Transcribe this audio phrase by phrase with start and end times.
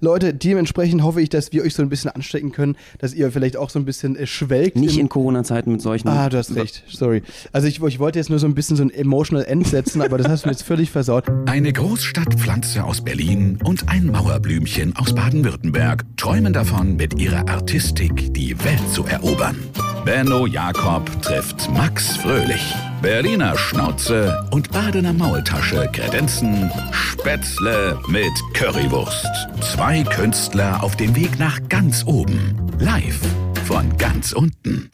[0.00, 3.56] Leute, dementsprechend hoffe ich, dass wir euch so ein bisschen anstecken können, dass ihr vielleicht
[3.56, 4.76] auch so ein bisschen äh, schwelgt.
[4.76, 6.06] Nicht in Corona-Zeiten mit solchen.
[6.06, 6.84] Ah, du hast recht.
[6.86, 7.24] Sorry.
[7.50, 10.16] Also ich, ich wollte jetzt nur so ein bisschen so ein emotional End setzen, aber
[10.16, 11.24] das hast du jetzt völlig versaut.
[11.46, 18.56] Eine Großstadtpflanze aus Berlin und ein Mauerblümchen aus Baden-Württemberg träumen davon, mit ihrer Artistik die
[18.64, 19.56] Welt zu erobern.
[20.04, 22.72] Benno Jakob trifft Max Fröhlich.
[23.02, 29.28] Berliner Schnauze und Badener Maultasche kredenzen Spätzle mit Currywurst.
[29.60, 32.56] Zwei Künstler auf dem Weg nach ganz oben.
[32.80, 33.20] Live
[33.66, 34.90] von ganz unten.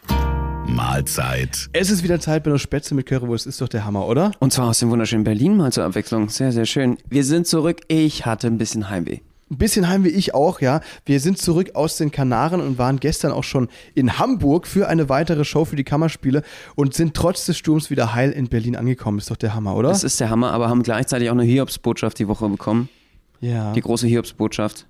[0.66, 1.70] Mahlzeit.
[1.72, 3.46] Es ist wieder Zeit, Benno Spätzle mit Currywurst.
[3.46, 4.32] Ist doch der Hammer, oder?
[4.38, 6.28] Und zwar aus dem wunderschönen Berlin mal zur Abwechslung.
[6.28, 6.98] Sehr, sehr schön.
[7.08, 7.80] Wir sind zurück.
[7.88, 9.20] Ich hatte ein bisschen Heimweh.
[9.54, 10.80] Ein bisschen heim wie ich auch, ja.
[11.06, 15.08] Wir sind zurück aus den Kanaren und waren gestern auch schon in Hamburg für eine
[15.08, 16.42] weitere Show für die Kammerspiele
[16.74, 19.18] und sind trotz des Sturms wieder heil in Berlin angekommen.
[19.18, 19.90] Ist doch der Hammer, oder?
[19.90, 22.88] Das ist der Hammer, aber haben gleichzeitig auch eine Hiobsbotschaft die Woche bekommen.
[23.40, 23.72] ja.
[23.72, 24.86] Die große Hiobsbotschaft.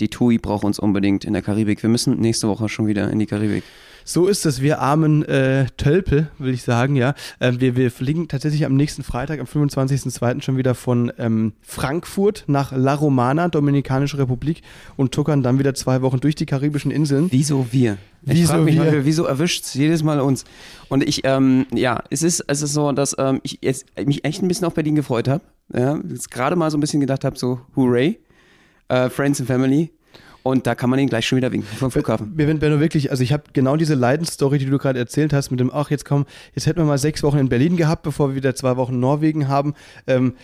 [0.00, 1.82] Die TUI braucht uns unbedingt in der Karibik.
[1.82, 3.64] Wir müssen nächste Woche schon wieder in die Karibik.
[4.04, 7.14] So ist es, wir armen äh, Tölpel, will ich sagen, ja.
[7.40, 10.42] Ähm, wir, wir fliegen tatsächlich am nächsten Freitag, am 25.02.
[10.42, 14.62] schon wieder von ähm, Frankfurt nach La Romana, Dominikanische Republik
[14.96, 17.28] und tuckern dann wieder zwei Wochen durch die karibischen Inseln.
[17.30, 17.98] Wieso wir?
[18.24, 18.84] Ich Wieso mich wir?
[18.84, 20.44] manchmal, wieso erwischt es jedes Mal uns?
[20.88, 24.42] Und ich, ähm, ja, es ist, es ist so, dass ähm, ich jetzt mich echt
[24.42, 25.42] ein bisschen auf Berlin gefreut habe.
[25.74, 28.20] Ja, jetzt gerade mal so ein bisschen gedacht habe, so, hooray,
[28.88, 29.90] äh, Friends and Family.
[30.42, 32.32] Und da kann man ihn gleich schon wieder winken vom Flughafen.
[32.36, 35.60] Wir Benno wirklich, also ich habe genau diese Leidensstory, die du gerade erzählt hast, mit
[35.60, 38.34] dem, ach, jetzt komm, jetzt hätten wir mal sechs Wochen in Berlin gehabt, bevor wir
[38.34, 39.74] wieder zwei Wochen Norwegen haben.
[40.06, 40.34] Ähm,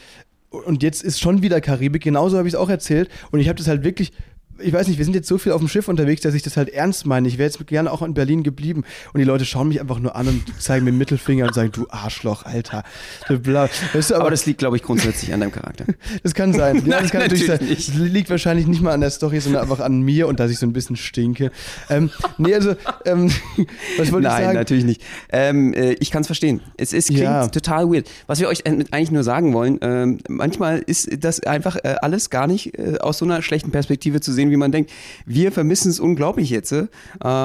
[0.50, 3.10] und jetzt ist schon wieder Karibik, genauso habe ich es auch erzählt.
[3.30, 4.12] Und ich habe das halt wirklich.
[4.60, 6.56] Ich weiß nicht, wir sind jetzt so viel auf dem Schiff unterwegs, dass ich das
[6.56, 7.28] halt ernst meine.
[7.28, 8.84] Ich wäre jetzt gerne auch in Berlin geblieben.
[9.12, 11.70] Und die Leute schauen mich einfach nur an und zeigen mir den Mittelfinger und sagen,
[11.72, 12.84] du Arschloch, Alter.
[13.28, 15.84] Weißt du, Aber das liegt, glaube ich, grundsätzlich an deinem Charakter.
[16.22, 16.76] Das kann sein.
[16.88, 17.58] Ja, Nein, das kann natürlich sein.
[17.60, 20.50] natürlich Das liegt wahrscheinlich nicht mal an der Story, sondern einfach an mir und dass
[20.50, 21.50] ich so ein bisschen stinke.
[21.90, 23.30] Ähm, nee, also, ähm,
[23.98, 24.54] was wollte ich Nein, sagen?
[24.58, 25.02] natürlich nicht.
[25.30, 26.60] Ähm, äh, ich kann es verstehen.
[26.76, 27.48] Es ist, klingt Ja.
[27.48, 28.08] total weird.
[28.26, 32.30] Was wir euch äh, eigentlich nur sagen wollen, ähm, manchmal ist das einfach äh, alles
[32.30, 34.90] gar nicht äh, aus so einer schlechten Perspektive zu sehen, wie man denkt.
[35.26, 36.86] Wir vermissen es unglaublich jetzt äh,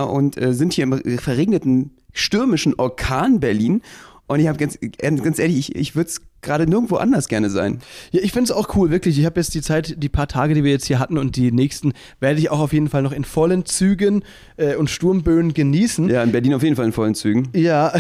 [0.04, 3.82] und äh, sind hier im verregneten, stürmischen Orkan Berlin.
[4.28, 7.80] Und ich habe ganz, ganz ehrlich, ich, ich würde es gerade nirgendwo anders gerne sein.
[8.12, 9.18] Ja, ich finde es auch cool, wirklich.
[9.18, 11.52] Ich habe jetzt die Zeit, die paar Tage, die wir jetzt hier hatten und die
[11.52, 14.24] nächsten, werde ich auch auf jeden Fall noch in vollen Zügen
[14.58, 16.10] äh, und Sturmböen genießen.
[16.10, 17.50] Ja, in Berlin auf jeden Fall in vollen Zügen.
[17.54, 17.94] Ja,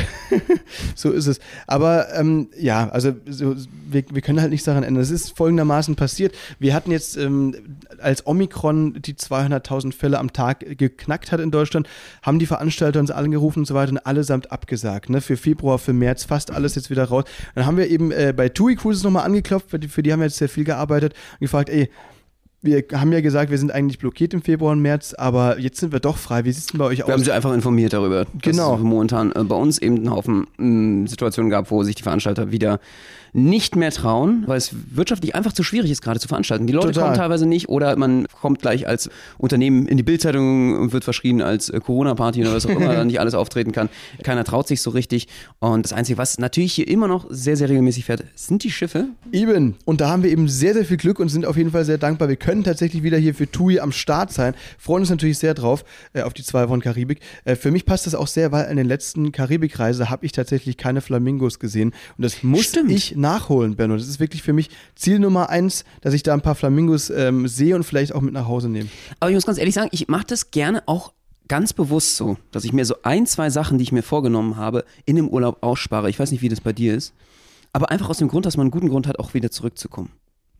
[0.95, 1.39] so ist es.
[1.67, 3.55] Aber ähm, ja, also so,
[3.89, 5.01] wir, wir können halt nichts daran ändern.
[5.01, 6.35] Es ist folgendermaßen passiert.
[6.59, 7.55] Wir hatten jetzt, ähm,
[7.99, 11.87] als Omikron die 200.000 Fälle am Tag geknackt hat in Deutschland,
[12.21, 15.09] haben die Veranstalter uns angerufen und so weiter und allesamt abgesagt.
[15.09, 15.21] Ne?
[15.21, 17.23] Für Februar, für März, fast alles jetzt wieder raus.
[17.55, 20.19] Dann haben wir eben äh, bei TUI Cruises nochmal angeklopft, für die, für die haben
[20.19, 21.89] wir jetzt sehr viel gearbeitet und gefragt, ey,
[22.66, 25.91] wir haben ja gesagt, wir sind eigentlich blockiert im Februar und März, aber jetzt sind
[25.91, 26.45] wir doch frei.
[26.45, 27.11] Wie sieht es denn bei euch Wir aus?
[27.11, 28.72] haben sie einfach informiert darüber, Genau.
[28.72, 32.03] dass es momentan äh, bei uns eben einen Haufen mh, Situationen gab, wo sich die
[32.03, 32.79] Veranstalter wieder
[33.33, 36.67] nicht mehr trauen, weil es wirtschaftlich einfach zu schwierig ist, gerade zu veranstalten.
[36.67, 37.03] Die Leute Total.
[37.03, 41.41] kommen teilweise nicht oder man kommt gleich als Unternehmen in die Bildzeitung und wird verschrien
[41.41, 43.89] als äh, Corona-Party oder was auch immer, dann nicht alles auftreten kann.
[44.23, 45.27] Keiner traut sich so richtig.
[45.59, 49.07] Und das Einzige, was natürlich hier immer noch sehr, sehr regelmäßig fährt, sind die Schiffe.
[49.31, 49.75] Eben.
[49.85, 51.97] Und da haben wir eben sehr, sehr viel Glück und sind auf jeden Fall sehr
[51.97, 52.29] dankbar.
[52.29, 54.53] Wir können tatsächlich wieder hier für TUI am Start sein.
[54.77, 55.83] Freuen uns natürlich sehr drauf,
[56.13, 57.19] äh, auf die zwei Wochen Karibik.
[57.45, 60.77] Äh, für mich passt das auch sehr, weil an den letzten Karibikreise habe ich tatsächlich
[60.77, 61.93] keine Flamingos gesehen.
[62.17, 62.91] Und das muss Stimmt.
[62.91, 63.95] ich nachholen, Benno.
[63.97, 67.47] Das ist wirklich für mich Ziel Nummer eins, dass ich da ein paar Flamingos ähm,
[67.47, 68.89] sehe und vielleicht auch mit nach Hause nehme.
[69.19, 71.13] Aber ich muss ganz ehrlich sagen, ich mache das gerne auch
[71.47, 74.85] ganz bewusst so, dass ich mir so ein, zwei Sachen, die ich mir vorgenommen habe,
[75.06, 76.09] in dem Urlaub ausspare.
[76.09, 77.13] Ich weiß nicht, wie das bei dir ist.
[77.73, 80.11] Aber einfach aus dem Grund, dass man einen guten Grund hat, auch wieder zurückzukommen.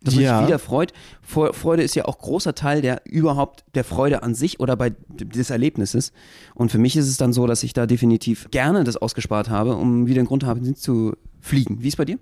[0.02, 0.40] Dass man Ja.
[0.40, 0.92] sich wieder freut.
[1.22, 5.50] Freude ist ja auch großer Teil der überhaupt der Freude an sich oder bei des
[5.50, 6.12] Erlebnisses.
[6.56, 9.76] Und für mich ist es dann so, dass ich da definitiv gerne das ausgespart habe,
[9.78, 11.82] um wieder einen Grund haben zu fliegen.
[11.82, 12.20] Wie ist bei dir?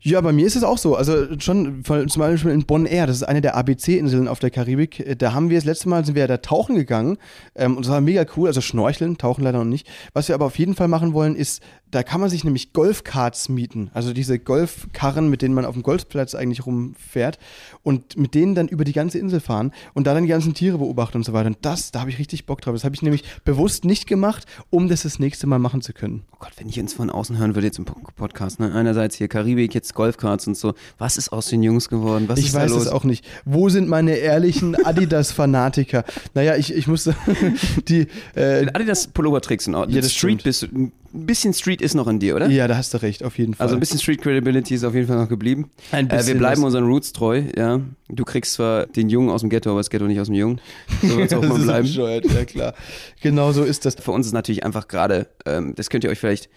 [0.00, 0.94] Ja, bei mir ist es auch so.
[0.94, 5.18] Also schon zum Beispiel in Bonn Air, das ist eine der ABC-Inseln auf der Karibik.
[5.18, 7.18] Da haben wir das letzte Mal sind wir ja da tauchen gegangen
[7.56, 8.46] ähm, und das war mega cool.
[8.46, 9.88] Also schnorcheln, tauchen leider noch nicht.
[10.12, 13.48] Was wir aber auf jeden Fall machen wollen, ist, da kann man sich nämlich Golfkarts
[13.48, 13.90] mieten.
[13.94, 17.38] Also diese Golfkarren, mit denen man auf dem Golfplatz eigentlich rumfährt
[17.82, 20.78] und mit denen dann über die ganze Insel fahren und da dann die ganzen Tiere
[20.78, 21.46] beobachten und so weiter.
[21.48, 22.74] Und das, da habe ich richtig Bock drauf.
[22.74, 26.24] Das habe ich nämlich bewusst nicht gemacht, um das das nächste Mal machen zu können.
[26.32, 28.72] Oh Gott, wenn ich uns von außen hören würde jetzt im Po- Podcast, ne?
[28.74, 30.74] Einerseits hier Karibik, jetzt Golfkarts und so.
[30.98, 32.28] Was ist aus den Jungs geworden?
[32.28, 33.24] Was Ich ist weiß es auch nicht.
[33.44, 36.04] Wo sind meine ehrlichen Adidas-Fanatiker?
[36.34, 37.14] naja, ich, ich musste
[37.88, 38.02] die.
[38.34, 40.44] Äh, Wenn Adidas Pullover trägst und Ja, das Street stimmt.
[40.44, 42.48] bist, du- ein bisschen Street ist noch in dir, oder?
[42.48, 43.64] Ja, da hast du recht, auf jeden Fall.
[43.64, 45.70] Also ein bisschen Street Credibility ist auf jeden Fall noch geblieben.
[45.92, 47.80] Ein Äh, wir bisschen bleiben unseren Roots treu, ja.
[48.08, 50.60] Du kriegst zwar den Jungen aus dem Ghetto, aber das Ghetto nicht aus dem Jungen.
[51.02, 51.86] So wird es auch das mal ist bleiben.
[51.88, 52.74] bescheuert, ja klar.
[53.22, 53.94] Genau so ist das.
[53.96, 56.48] Für uns ist natürlich einfach gerade, ähm, das könnt ihr euch vielleicht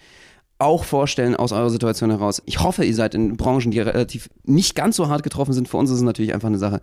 [0.58, 2.40] auch vorstellen aus eurer Situation heraus.
[2.46, 5.68] Ich hoffe, ihr seid in Branchen, die relativ nicht ganz so hart getroffen sind.
[5.68, 6.80] Für uns ist es natürlich einfach eine Sache,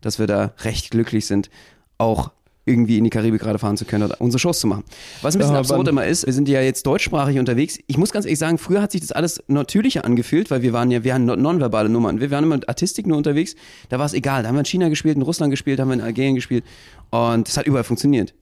[0.00, 1.48] dass wir da recht glücklich sind,
[1.96, 2.32] auch
[2.66, 4.84] irgendwie in die Karibik gerade fahren zu können oder unsere Shows zu machen.
[5.22, 7.78] Was ein bisschen Ja, absurd immer ist, wir sind ja jetzt deutschsprachig unterwegs.
[7.86, 10.90] Ich muss ganz ehrlich sagen, früher hat sich das alles natürlicher angefühlt, weil wir waren
[10.90, 12.20] ja, wir haben non- nonverbale Nummern.
[12.20, 13.54] Wir waren immer mit Artistik nur unterwegs.
[13.88, 14.42] Da war es egal.
[14.42, 16.64] Da haben wir in China gespielt, in Russland gespielt, haben wir in Algerien gespielt
[17.10, 18.34] und das hat überall funktioniert.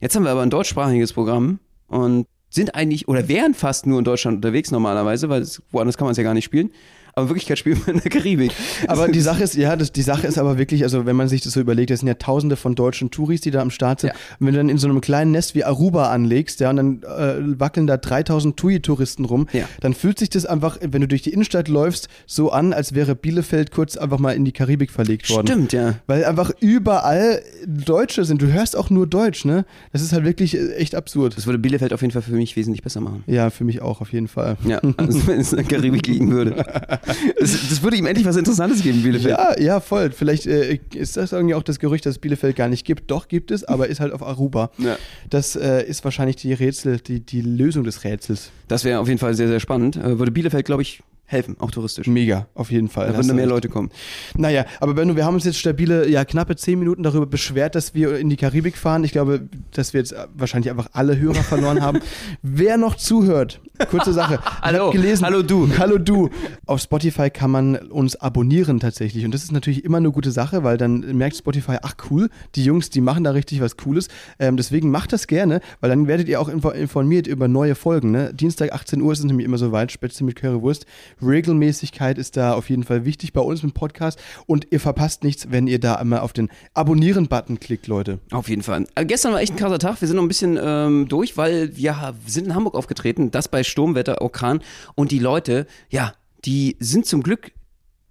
[0.00, 1.58] Jetzt haben wir aber ein deutschsprachiges Programm
[1.88, 6.06] und sind eigentlich oder wären fast nur in Deutschland unterwegs normalerweise, weil es, woanders kann
[6.06, 6.70] man es ja gar nicht spielen.
[7.18, 8.52] Aber in Wirklichkeit spielen wir in der Karibik.
[8.88, 11.40] Aber die Sache ist, ja, das, die Sache ist aber wirklich, also wenn man sich
[11.40, 14.08] das so überlegt, das sind ja tausende von deutschen Touris, die da am Start sind.
[14.10, 14.14] Ja.
[14.38, 17.02] Und wenn du dann in so einem kleinen Nest wie Aruba anlegst, ja, und dann
[17.04, 19.64] äh, wackeln da 3000 TUI-Touristen rum, Ja.
[19.80, 23.14] dann fühlt sich das einfach, wenn du durch die Innenstadt läufst, so an, als wäre
[23.14, 25.46] Bielefeld kurz einfach mal in die Karibik verlegt worden.
[25.46, 25.94] Stimmt, ja.
[26.06, 28.42] Weil einfach überall Deutsche sind.
[28.42, 29.64] Du hörst auch nur Deutsch, ne?
[29.90, 31.34] Das ist halt wirklich äh, echt absurd.
[31.38, 33.24] Das würde Bielefeld auf jeden Fall für mich wesentlich besser machen.
[33.26, 34.58] Ja, für mich auch, auf jeden Fall.
[34.66, 36.62] Ja, also wenn es in der Karibik liegen würde.
[37.38, 39.30] Das, das würde ihm endlich was Interessantes geben, Bielefeld.
[39.30, 40.10] Ja, ja, voll.
[40.10, 43.10] Vielleicht äh, ist das irgendwie auch das Gerücht, dass es Bielefeld gar nicht gibt.
[43.10, 44.70] Doch, gibt es, aber ist halt auf Aruba.
[44.78, 44.96] Ja.
[45.30, 48.50] Das äh, ist wahrscheinlich die Rätsel, die, die Lösung des Rätsels.
[48.68, 49.96] Das wäre auf jeden Fall sehr, sehr spannend.
[49.96, 52.06] Äh, würde Bielefeld, glaube ich, helfen, auch touristisch.
[52.06, 53.08] Mega, auf jeden Fall.
[53.08, 53.50] Da würden mehr recht.
[53.50, 53.90] Leute kommen.
[54.36, 57.94] Naja, aber Benno, wir haben uns jetzt stabile, ja, knappe zehn Minuten darüber beschwert, dass
[57.94, 59.02] wir in die Karibik fahren.
[59.04, 62.00] Ich glaube, dass wir jetzt wahrscheinlich einfach alle Hörer verloren haben.
[62.42, 64.38] Wer noch zuhört, kurze Sache.
[64.62, 65.68] Hallo, gelesen, hallo du.
[65.78, 66.30] Hallo du.
[66.66, 69.24] Auf Spotify kann man uns abonnieren tatsächlich.
[69.24, 72.64] Und das ist natürlich immer eine gute Sache, weil dann merkt Spotify, ach cool, die
[72.64, 74.08] Jungs, die machen da richtig was Cooles.
[74.38, 78.10] Ähm, deswegen macht das gerne, weil dann werdet ihr auch info informiert über neue Folgen.
[78.12, 78.32] Ne?
[78.32, 80.86] Dienstag 18 Uhr ist es nämlich immer soweit, Spätzle mit Currywurst.
[81.22, 84.18] Regelmäßigkeit ist da auf jeden Fall wichtig bei uns im Podcast.
[84.46, 88.18] Und ihr verpasst nichts, wenn ihr da einmal auf den Abonnieren-Button klickt, Leute.
[88.30, 88.86] Auf jeden Fall.
[88.94, 90.00] Äh, gestern war echt ein krasser Tag.
[90.00, 93.30] Wir sind noch ein bisschen ähm, durch, weil wir sind in Hamburg aufgetreten.
[93.30, 94.60] Das bei Sturmwetter, Orkan.
[94.94, 96.12] Und die Leute, ja,
[96.44, 97.52] die sind zum Glück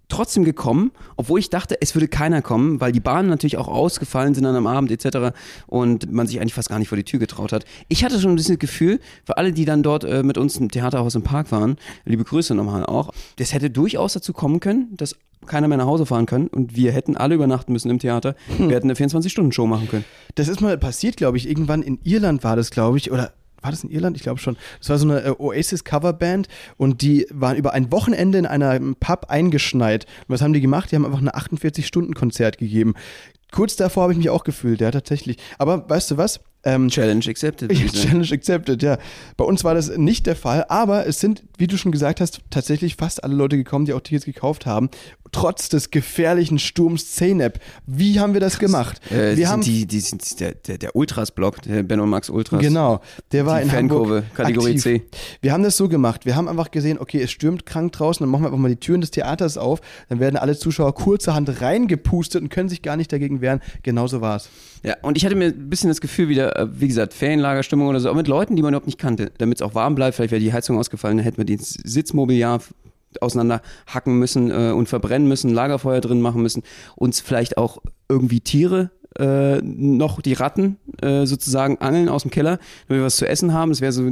[0.08, 4.34] trotzdem gekommen, obwohl ich dachte, es würde keiner kommen, weil die Bahnen natürlich auch ausgefallen
[4.34, 5.36] sind dann am Abend etc.
[5.66, 7.64] und man sich eigentlich fast gar nicht vor die Tür getraut hat.
[7.88, 10.56] Ich hatte schon ein bisschen das Gefühl, für alle, die dann dort äh, mit uns
[10.56, 14.96] im Theaterhaus im Park waren, liebe Grüße nochmal auch, das hätte durchaus dazu kommen können,
[14.96, 15.16] dass
[15.46, 18.34] keiner mehr nach Hause fahren kann und wir hätten alle übernachten müssen im Theater.
[18.58, 20.04] Wir hätten eine 24-Stunden-Show machen können.
[20.34, 21.48] Das ist mal passiert, glaube ich.
[21.48, 23.32] Irgendwann in Irland war das, glaube ich, oder
[23.66, 24.16] war das in Irland?
[24.16, 24.56] Ich glaube schon.
[24.78, 29.26] Das war so eine äh, Oasis-Coverband und die waren über ein Wochenende in einem Pub
[29.28, 30.06] eingeschneit.
[30.26, 30.90] Und was haben die gemacht?
[30.90, 32.94] Die haben einfach ein 48-Stunden-Konzert gegeben.
[33.52, 35.36] Kurz davor habe ich mich auch gefühlt, ja, tatsächlich.
[35.58, 36.40] Aber weißt du was?
[36.64, 37.72] Ähm, Challenge accepted.
[37.92, 38.98] Challenge accepted, ja.
[39.36, 42.40] Bei uns war das nicht der Fall, aber es sind, wie du schon gesagt hast,
[42.50, 44.90] tatsächlich fast alle Leute gekommen, die auch Tickets gekauft haben.
[45.32, 47.58] Trotz des gefährlichen Sturms Zeynep.
[47.86, 49.00] Wie haben wir das gemacht?
[49.10, 52.60] Äh, wir haben die, die sind der, der, der Ultras-Blog, der Ben und Max Ultras.
[52.60, 53.00] Genau,
[53.32, 54.82] der war Die in Fankurve, Hamburg Kategorie aktiv.
[54.82, 55.02] C.
[55.40, 56.26] Wir haben das so gemacht.
[56.26, 58.76] Wir haben einfach gesehen, okay, es stürmt krank draußen, dann machen wir einfach mal die
[58.76, 59.80] Türen des Theaters auf.
[60.08, 63.60] Dann werden alle Zuschauer kurzerhand reingepustet und können sich gar nicht dagegen wehren.
[63.82, 64.48] Genauso war es.
[64.82, 67.98] Ja, und ich hatte mir ein bisschen das Gefühl wieder, äh, wie gesagt, Ferienlagerstimmung oder
[67.98, 70.14] so, aber mit Leuten, die man überhaupt nicht kannte, damit es auch warm bleibt.
[70.14, 72.60] Vielleicht wäre die Heizung ausgefallen, dann hätten wir den Sitzmobiliar
[73.20, 76.62] auseinander hacken müssen äh, und verbrennen müssen, Lagerfeuer drin machen müssen,
[76.96, 77.78] uns vielleicht auch
[78.08, 83.16] irgendwie Tiere äh, noch die Ratten äh, sozusagen angeln aus dem Keller, damit wir was
[83.16, 83.70] zu essen haben.
[83.70, 84.10] Das wäre so,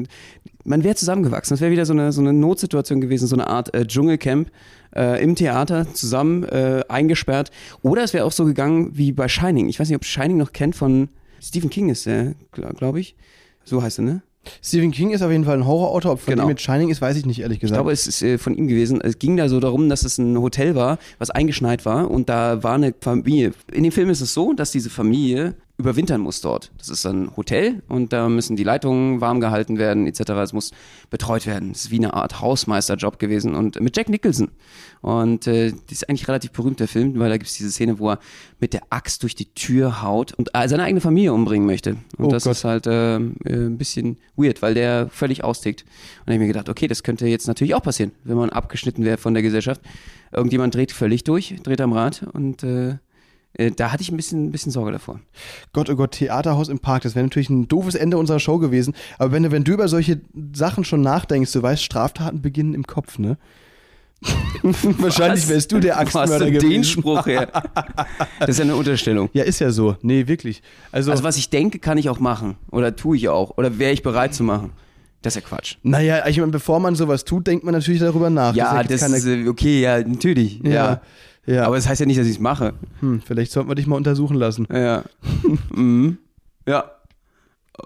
[0.64, 1.54] man wäre zusammengewachsen.
[1.54, 4.50] Das wäre wieder so eine, so eine Notsituation gewesen, so eine Art äh, Dschungelcamp
[4.96, 7.50] äh, im Theater zusammen äh, eingesperrt.
[7.82, 9.68] Oder es wäre auch so gegangen wie bei Shining.
[9.68, 11.08] Ich weiß nicht, ob Shining noch kennt von
[11.40, 13.16] Stephen King ist der, glaube glaub ich.
[13.64, 14.22] So heißt er, ne?
[14.62, 16.12] Stephen King ist auf jeden Fall ein Horrorautor.
[16.12, 16.44] Ob von Genau.
[16.44, 17.76] ihm mit Shining ist, weiß ich nicht, ehrlich Ich gesagt.
[17.78, 19.00] glaube, es ist äh, von ihm gewesen.
[19.00, 22.62] Es ging da so darum, dass es ein Hotel war, was eingeschneit war und da
[22.62, 23.52] war eine Familie.
[23.72, 26.70] In dem Film ist es so, dass diese Familie überwintern muss dort.
[26.78, 30.20] Das ist ein Hotel und da müssen die Leitungen warm gehalten werden etc.
[30.42, 30.70] Es muss
[31.10, 31.72] betreut werden.
[31.72, 34.50] Es ist wie eine Art Hausmeisterjob gewesen und mit Jack Nicholson.
[35.00, 38.10] Und äh, das ist eigentlich relativ berühmter Film, weil da gibt es diese Szene, wo
[38.10, 38.20] er
[38.60, 41.96] mit der Axt durch die Tür haut und äh, seine eigene Familie umbringen möchte.
[42.18, 42.52] Und Oh das Gott.
[42.52, 43.20] ist halt äh, äh,
[43.66, 45.84] ein bisschen weird, weil der völlig austickt.
[46.24, 49.18] Und ich mir gedacht, okay, das könnte jetzt natürlich auch passieren, wenn man abgeschnitten wäre
[49.18, 49.80] von der Gesellschaft.
[50.32, 52.96] Irgendjemand dreht völlig durch, dreht am Rad und äh,
[53.76, 55.20] da hatte ich ein bisschen, ein bisschen Sorge davor.
[55.72, 58.94] Gott, oh Gott, Theaterhaus im Park, das wäre natürlich ein doofes Ende unserer Show gewesen.
[59.18, 60.20] Aber wenn du, wenn du über solche
[60.52, 63.38] Sachen schon nachdenkst, du weißt, Straftaten beginnen im Kopf, ne?
[64.62, 66.70] Wahrscheinlich wärst du der Axtmörder gewesen.
[66.70, 67.48] den Spruch her?
[68.40, 69.28] Das ist ja eine Unterstellung.
[69.32, 69.96] Ja, ist ja so.
[70.02, 70.62] Nee, wirklich.
[70.92, 72.56] Also, Also was ich denke, kann ich auch machen.
[72.70, 73.56] Oder tue ich auch.
[73.58, 74.72] Oder wäre ich bereit zu machen.
[75.22, 75.76] Das ist ja Quatsch.
[75.82, 78.54] Naja, ich meine, bevor man sowas tut, denkt man natürlich darüber nach.
[78.54, 80.60] Ja, Das ist das ist äh, okay, ja, natürlich.
[80.62, 80.70] Ja.
[80.70, 81.00] Ja,
[81.46, 81.66] ja.
[81.66, 82.74] Aber das heißt ja nicht, dass ich es mache.
[83.00, 84.66] hm, vielleicht sollten wir dich mal untersuchen lassen.
[84.72, 85.04] Ja.
[85.74, 86.18] mhm.
[86.66, 86.90] Ja.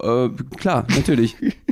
[0.01, 1.37] Äh, klar, natürlich.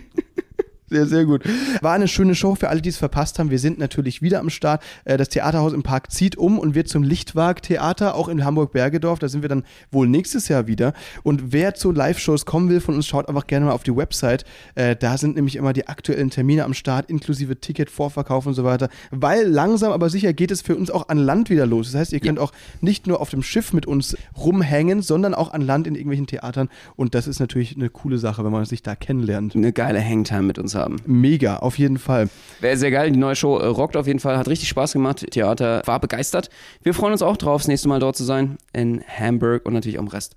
[0.88, 1.42] Sehr, sehr gut.
[1.82, 3.50] War eine schöne Show für alle, die es verpasst haben.
[3.50, 4.82] Wir sind natürlich wieder am Start.
[5.04, 9.18] Äh, Das Theaterhaus im Park zieht um und wird zum Lichtwag-Theater, auch in Hamburg-Bergedorf.
[9.18, 10.92] Da sind wir dann wohl nächstes Jahr wieder.
[11.24, 14.44] Und wer zu Live-Shows kommen will von uns, schaut einfach gerne mal auf die Website.
[14.76, 18.62] Äh, Da sind nämlich immer die aktuellen Termine am Start, inklusive Ticket, Vorverkauf und so
[18.62, 18.88] weiter.
[19.10, 21.90] Weil langsam, aber sicher geht es für uns auch an Land wieder los.
[21.90, 25.52] Das heißt, ihr könnt auch nicht nur auf dem Schiff mit uns rumhängen, sondern auch
[25.52, 26.68] an Land in irgendwelchen Theatern.
[26.94, 29.56] Und das ist natürlich eine coole Sache, wenn man sich da kennenlernt.
[29.56, 30.96] Eine geile Hangtime mit uns haben.
[31.06, 32.28] Mega, auf jeden Fall.
[32.60, 35.26] Wäre sehr geil, die neue Show äh, rockt auf jeden Fall, hat richtig Spaß gemacht.
[35.30, 36.50] Theater war begeistert.
[36.82, 38.58] Wir freuen uns auch drauf, das nächste Mal dort zu sein.
[38.72, 40.36] In Hamburg und natürlich auch im Rest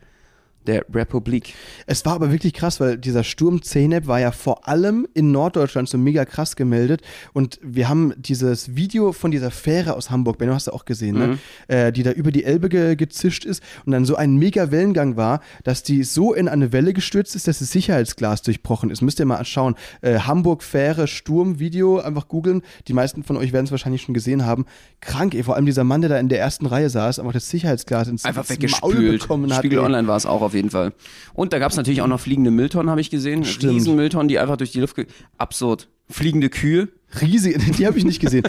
[0.68, 1.54] der Republik.
[1.88, 5.89] Es war aber wirklich krass, weil dieser Sturm Zeynep war ja vor allem in Norddeutschland
[5.89, 7.01] so mega krass gemeldet.
[7.34, 11.18] Und wir haben dieses Video von dieser Fähre aus Hamburg, Benno, hast du auch gesehen,
[11.18, 11.38] ne?
[11.68, 15.16] äh, die da über die Elbe ge gezischt ist und dann so ein mega Wellengang
[15.16, 19.01] war, dass die so in eine Welle gestürzt ist, dass das Sicherheitsglas durchbrochen ist.
[19.01, 19.75] Müsst ihr mal anschauen.
[20.01, 22.62] Äh, Hamburg Fähre Sturm Video, einfach googeln.
[22.88, 24.66] Die meisten von euch werden es wahrscheinlich schon gesehen haben.
[25.01, 25.44] Krank, ey.
[25.44, 28.25] Vor allem dieser Mann, der da in der ersten Reihe saß, einfach das Sicherheitsglas ins,
[28.25, 29.60] Einfach ins Maul bekommen hat.
[29.60, 29.86] Spiegel ey.
[29.86, 30.94] Online war es auch auf jeden Fall.
[31.34, 33.44] Und da gab es natürlich auch noch fliegende Mülltonnen, habe ich gesehen.
[33.46, 33.74] Stimmt.
[33.74, 34.96] Riesen Mülltonnen, die einfach durch die Luft.
[35.38, 35.88] Absurd.
[36.12, 36.88] Fliegende Kühe.
[37.22, 38.44] Riesige, die habe ich nicht gesehen.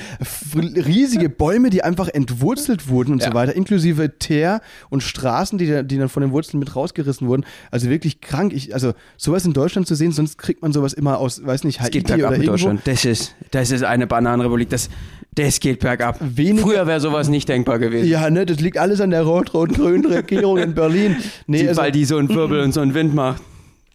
[0.54, 3.28] Riesige Bäume, die einfach entwurzelt wurden und Ja.
[3.28, 7.44] so weiter, inklusive Teer und Straßen, die, die dann von den Wurzeln mit rausgerissen wurden.
[7.70, 8.52] Also wirklich krank.
[8.54, 11.78] Ich, also sowas in Deutschland zu sehen, sonst kriegt man sowas immer aus, weiß nicht,
[11.78, 12.52] Es Haiti geht bergab oder irgendwo.
[12.52, 12.80] Deutschland.
[12.84, 14.68] Das ist, das ist eine Bananenrepublik.
[14.70, 14.88] Das,
[15.34, 16.18] das geht bergab.
[16.20, 18.08] Weniger- Früher wäre sowas nicht denkbar gewesen.
[18.08, 21.16] Ja, ne, das liegt alles an der rot-rot-grünen Regierung in Berlin.
[21.46, 23.42] Nee, Die, also, weil die so einen Wirbel und so einen Wind macht.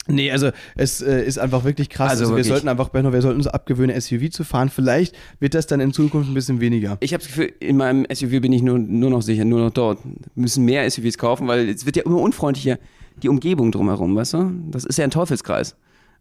[0.07, 2.11] nee, also es äh, ist einfach wirklich krass.
[2.11, 4.69] Also Also, wir sollten einfach, Benno, wir sollten uns abgewöhnen, SUV zu fahren.
[4.69, 6.97] Vielleicht wird das dann in Zukunft ein bisschen weniger.
[7.01, 9.71] Ich habe das Gefühl, in meinem SUV bin ich nur, nur noch sicher, nur noch
[9.71, 9.99] dort.
[10.05, 12.77] Wir müssen mehr SUVs kaufen, weil es wird ja immer unfreundlicher,
[13.23, 14.51] die Umgebung drumherum, weißt du?
[14.71, 15.75] Das ist ja ein Teufelskreis.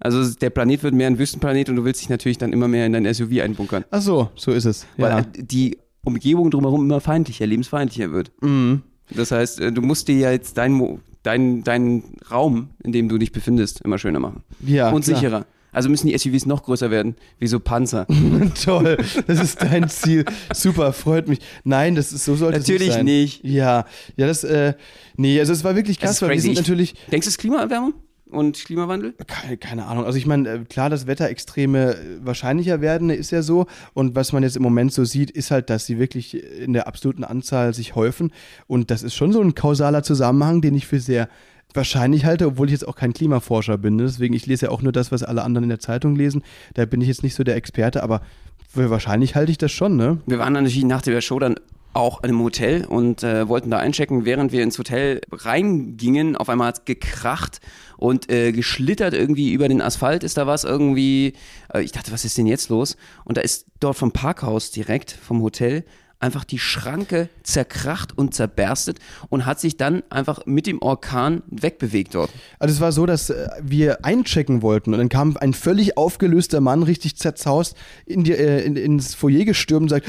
[0.05, 2.85] Also der Planet wird mehr ein Wüstenplanet und du willst dich natürlich dann immer mehr
[2.87, 3.85] in dein SUV einbunkern.
[3.91, 4.87] Ach so, so ist es.
[4.99, 5.27] Weil Ja.
[5.37, 8.31] die Umgebung drumherum immer feindlicher, lebensfeindlicher wird.
[8.43, 8.83] Mhm.
[9.11, 13.17] Das heißt, äh, du musst dir ja jetzt deinen deinen deinen Raum, in dem du
[13.17, 14.43] dich befindest, immer schöner machen.
[14.65, 15.17] Ja, und klar.
[15.17, 15.47] sicherer.
[15.73, 18.07] Also müssen die SUVs noch größer werden, wie so Panzer.
[18.65, 18.97] Toll,
[19.27, 20.25] das ist dein Ziel.
[20.55, 21.41] Super, freut mich.
[21.65, 23.05] Nein, das ist so sollte es Natürlich nicht sein.
[23.07, 23.45] nicht.
[23.45, 23.85] Ja,
[24.17, 24.75] ja, das äh,
[25.17, 27.95] nee, also es war wirklich krass, weil wir sind natürlich Denkst du, es ist Klimaerwärmung
[28.31, 29.15] und Klimawandel?
[29.27, 30.05] keine, keine Ahnung.
[30.05, 33.67] Also ich meine, äh, klar, dass Wetterextreme äh, wahrscheinlicher werden, ist ja so.
[33.93, 36.87] Und was man jetzt im Moment so sieht, ist halt, dass sie wirklich in der
[36.87, 38.33] absoluten Anzahl sich häufen.
[38.67, 41.29] Und das ist schon so ein kausaler Zusammenhang, den ich für sehr
[41.73, 43.97] wahrscheinlich halte, obwohl ich jetzt auch kein Klimaforscher bin.
[43.97, 44.05] ne?
[44.05, 46.43] Deswegen, ich lese ja auch nur das, was alle anderen in der Zeitung lesen.
[46.75, 48.23] Da bin ich jetzt nicht so der Experte, aber
[48.69, 50.19] für wahrscheinlich halte ich das schon, ne?
[50.27, 51.57] Wir waren dann natürlich nach der Show dann
[51.95, 54.25] auch einem Hotel und äh, wollten da einchecken.
[54.25, 57.61] Während wir ins Hotel reingingen, auf einmal hat es gekracht
[57.97, 61.35] und äh, geschlittert irgendwie über den Asphalt ist da was irgendwie.
[61.73, 62.97] Äh, ich dachte, was ist denn jetzt los?
[63.25, 65.85] Und da ist dort vom Parkhaus direkt, vom Hotel,
[66.25, 72.15] einfach die Schranke zerkracht und zerberstet und hat sich dann einfach mit dem Orkan wegbewegt
[72.15, 72.31] dort.
[72.59, 76.61] Also es war so, dass äh, wir einchecken wollten und dann kam ein völlig aufgelöster
[76.61, 77.77] Mann, richtig zerzaust,
[78.07, 80.07] in die, äh, in, ins Foyer gestürmt und sagt,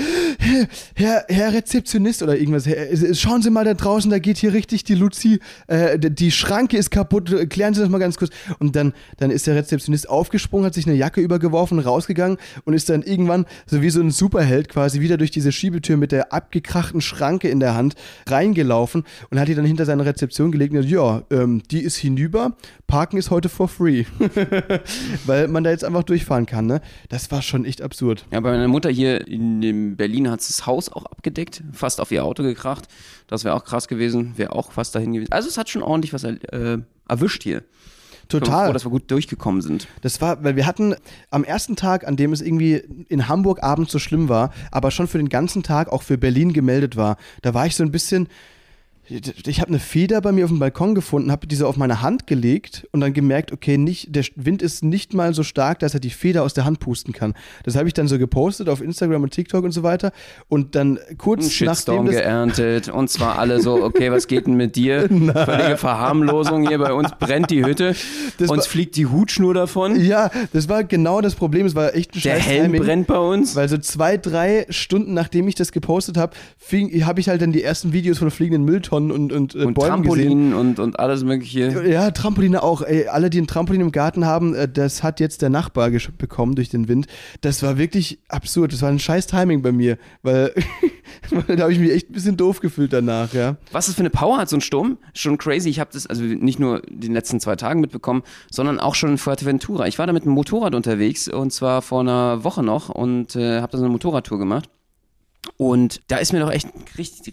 [0.95, 4.83] Herr, Herr, Rezeptionist oder irgendwas, äh, schauen Sie mal da draußen, da geht hier richtig
[4.85, 8.31] die Luzi, die- Schranke ist kaputt, klären Sie das mal ganz kurz.
[8.59, 12.89] Und dann, dann ist der Rezeptionist aufgesprungen, hat sich eine Jacke übergeworfen, rausgegangen und ist
[12.89, 17.01] dann irgendwann so wie so ein Superheld quasi wieder durch diese Schiebetür mit der abgekrachten
[17.01, 17.95] Schranke in der Hand
[18.27, 21.97] reingelaufen und hat die dann hinter seine Rezeption gelegt und gesagt, ja, ähm, die ist
[21.97, 22.55] hinüber,
[22.87, 24.05] parken ist heute for free.
[25.25, 26.81] Weil man da jetzt einfach durchfahren kann, ne?
[27.09, 28.25] Das war schon echt absurd.
[28.31, 32.23] Ja, bei meiner Mutter hier in Berlin hat das Haus auch abgedeckt, fast auf ihr
[32.23, 32.87] Auto gekracht.
[33.27, 35.31] Das wäre auch krass gewesen, wäre auch fast dahin gewesen.
[35.31, 37.63] Also es hat schon ordentlich was äh, erwischt hier.
[38.25, 38.67] Ich bin Total.
[38.67, 39.87] froh, dass wir gut durchgekommen sind.
[40.01, 40.95] Das war, weil wir hatten
[41.29, 45.07] am ersten Tag, an dem es irgendwie in Hamburg abends so schlimm war, aber schon
[45.07, 48.27] für den ganzen Tag auch für Berlin gemeldet war, da war ich so ein bisschen.
[49.07, 52.25] Ich habe eine Feder bei mir auf dem Balkon gefunden, habe diese auf meine Hand
[52.25, 55.99] gelegt und dann gemerkt, okay, nicht, der Wind ist nicht mal so stark, dass er
[55.99, 57.35] die Feder aus der Hand pusten kann.
[57.63, 60.11] Das habe ich dann so gepostet auf Instagram und TikTok und so weiter.
[60.47, 64.47] Und dann kurz Ein Shitstorm nachdem das, geerntet und zwar alle so, okay, was geht
[64.47, 65.01] denn mit dir?
[65.09, 67.95] Völlige Verharmlosung hier, bei uns brennt die Hütte,
[68.39, 71.67] Das uns war- fliegt die Hutschnur davon, Ja, das war genau das Problem.
[71.67, 72.81] Es war echt ein der Helm Timing.
[72.81, 73.55] brennt bei uns.
[73.55, 76.35] Weil so zwei, drei Stunden nachdem ich das gepostet habe,
[77.03, 79.73] habe ich halt dann die ersten Videos von fliegenden Mülltonnen Mülltonnen und, und, äh, Und
[79.73, 80.29] Bäumen gesehen.
[80.29, 81.87] Trampolin und, und alles mögliche.
[81.87, 82.81] Ja, Trampoline auch.
[82.81, 86.55] Ey, alle, die ein Trampolin im Garten haben, äh, das hat jetzt der Nachbar bekommen
[86.55, 87.07] durch den Wind.
[87.41, 88.73] Das war wirklich absurd.
[88.73, 90.53] Das war ein scheiß Timing bei mir, weil,
[91.29, 93.57] weil da habe ich mich echt ein bisschen doof gefühlt danach, ja.
[93.71, 94.97] Was das für eine Power hat, so ein Sturm?
[95.13, 95.69] Schon crazy.
[95.69, 99.17] Ich habe das also nicht nur den letzten zwei Tagen mitbekommen, sondern auch schon in
[99.17, 99.87] Fuerteventura.
[99.87, 103.61] Ich war da mit einem Motorrad unterwegs und zwar vor einer Woche noch und äh,
[103.61, 104.69] habe da so eine Motorradtour gemacht.
[105.57, 106.83] Und da ist mir doch echt ein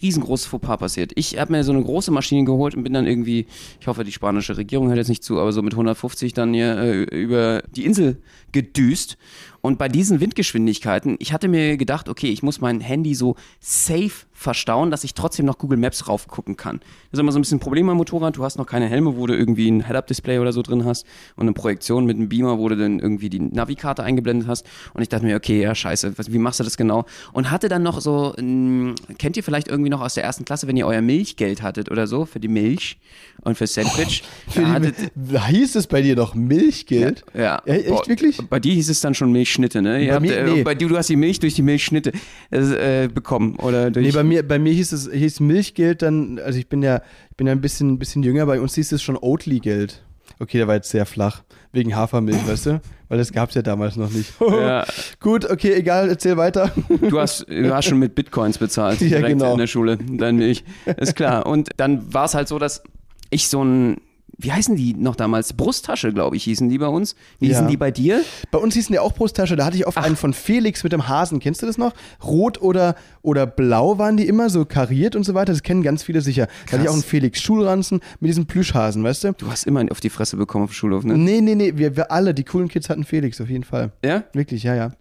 [0.00, 1.12] riesengroßes Fauxpas passiert.
[1.16, 3.46] Ich habe mir so eine große Maschine geholt und bin dann irgendwie,
[3.80, 6.76] ich hoffe, die spanische Regierung hört jetzt nicht zu, aber so mit 150 dann hier
[6.78, 9.18] äh, über die Insel gedüst.
[9.60, 14.26] Und bei diesen Windgeschwindigkeiten, ich hatte mir gedacht, okay, ich muss mein Handy so safe
[14.42, 16.78] verstauen, dass ich trotzdem noch Google Maps raufgucken kann.
[16.80, 18.36] Das ist immer so ein bisschen ein Problem am Motorrad.
[18.36, 21.06] Du hast noch keine Helme, wo du irgendwie ein Head-Up-Display oder so drin hast
[21.36, 24.66] und eine Projektion mit einem Beamer, wo du dann irgendwie die Navikarte eingeblendet hast.
[24.94, 27.04] Und ich dachte mir, okay, ja, scheiße, wie machst du das genau?
[27.32, 30.66] Und hatte dann noch so, ähm, kennt ihr vielleicht irgendwie noch aus der ersten Klasse,
[30.68, 32.98] wenn ihr euer Milchgeld hattet oder so, für die Milch
[33.42, 34.24] und für Sandwich?
[34.48, 37.24] Für da die, hattet, da hieß es bei dir doch Milchgeld?
[37.34, 37.62] ja.
[37.64, 38.38] E- Echt Boah, wirklich?
[38.50, 40.00] Bei dir hieß es dann schon Milchschnitte, ne?
[40.02, 40.62] Ihr Bei habt, mir- äh, nee.
[40.62, 42.12] Bei dir, du hast die Milch durch die Milchschnitte
[42.50, 44.06] äh, bekommen oder durch.
[44.06, 47.36] Nee, bei mir, bei mir hieß es hieß Milchgeld dann, also ich bin ja, ich
[47.36, 50.02] bin ja ein bisschen, bisschen jünger, bei uns hieß es schon Oatly-Geld.
[50.38, 51.42] Okay, der war jetzt sehr flach.
[51.72, 52.80] Wegen Hafermilch, weißt du?
[53.08, 54.32] Weil das gab es ja damals noch nicht.
[54.40, 54.84] Ja.
[55.20, 56.70] Gut, okay, egal, erzähl weiter.
[56.88, 59.00] Du hast, du hast schon mit Bitcoins bezahlt.
[59.00, 59.52] Ja, direkt genau.
[59.52, 60.64] In der Schule, deine Milch.
[60.96, 61.46] Ist klar.
[61.46, 62.82] Und dann war es halt so, dass
[63.30, 63.98] ich so ein,
[64.42, 65.52] wie heißen die noch damals?
[65.52, 67.14] Brusttasche, glaube ich, hießen die bei uns.
[67.38, 67.70] Wie hießen Ja.
[67.70, 68.22] die bei dir?
[68.50, 71.08] Bei uns hießen die auch Brusttasche, da hatte ich oft einen von Felix mit dem
[71.08, 71.38] Hasen.
[71.40, 71.92] Kennst du das noch?
[72.24, 75.52] Rot oder, oder blau waren die immer, so kariert und so weiter.
[75.52, 76.48] Das kennen ganz viele sicher.
[76.66, 79.32] Da hatte ich auch einen Felix Schulranzen mit diesem Plüschhasen, weißt du?
[79.32, 81.16] Du hast immer auf die Fresse bekommen auf dem Schulhof, ne?
[81.16, 83.92] Nee, nee, nee, wir, wir alle, die coolen Kids hatten Felix, auf jeden Fall.
[84.04, 84.24] Ja?
[84.32, 84.92] Wirklich, ja, ja.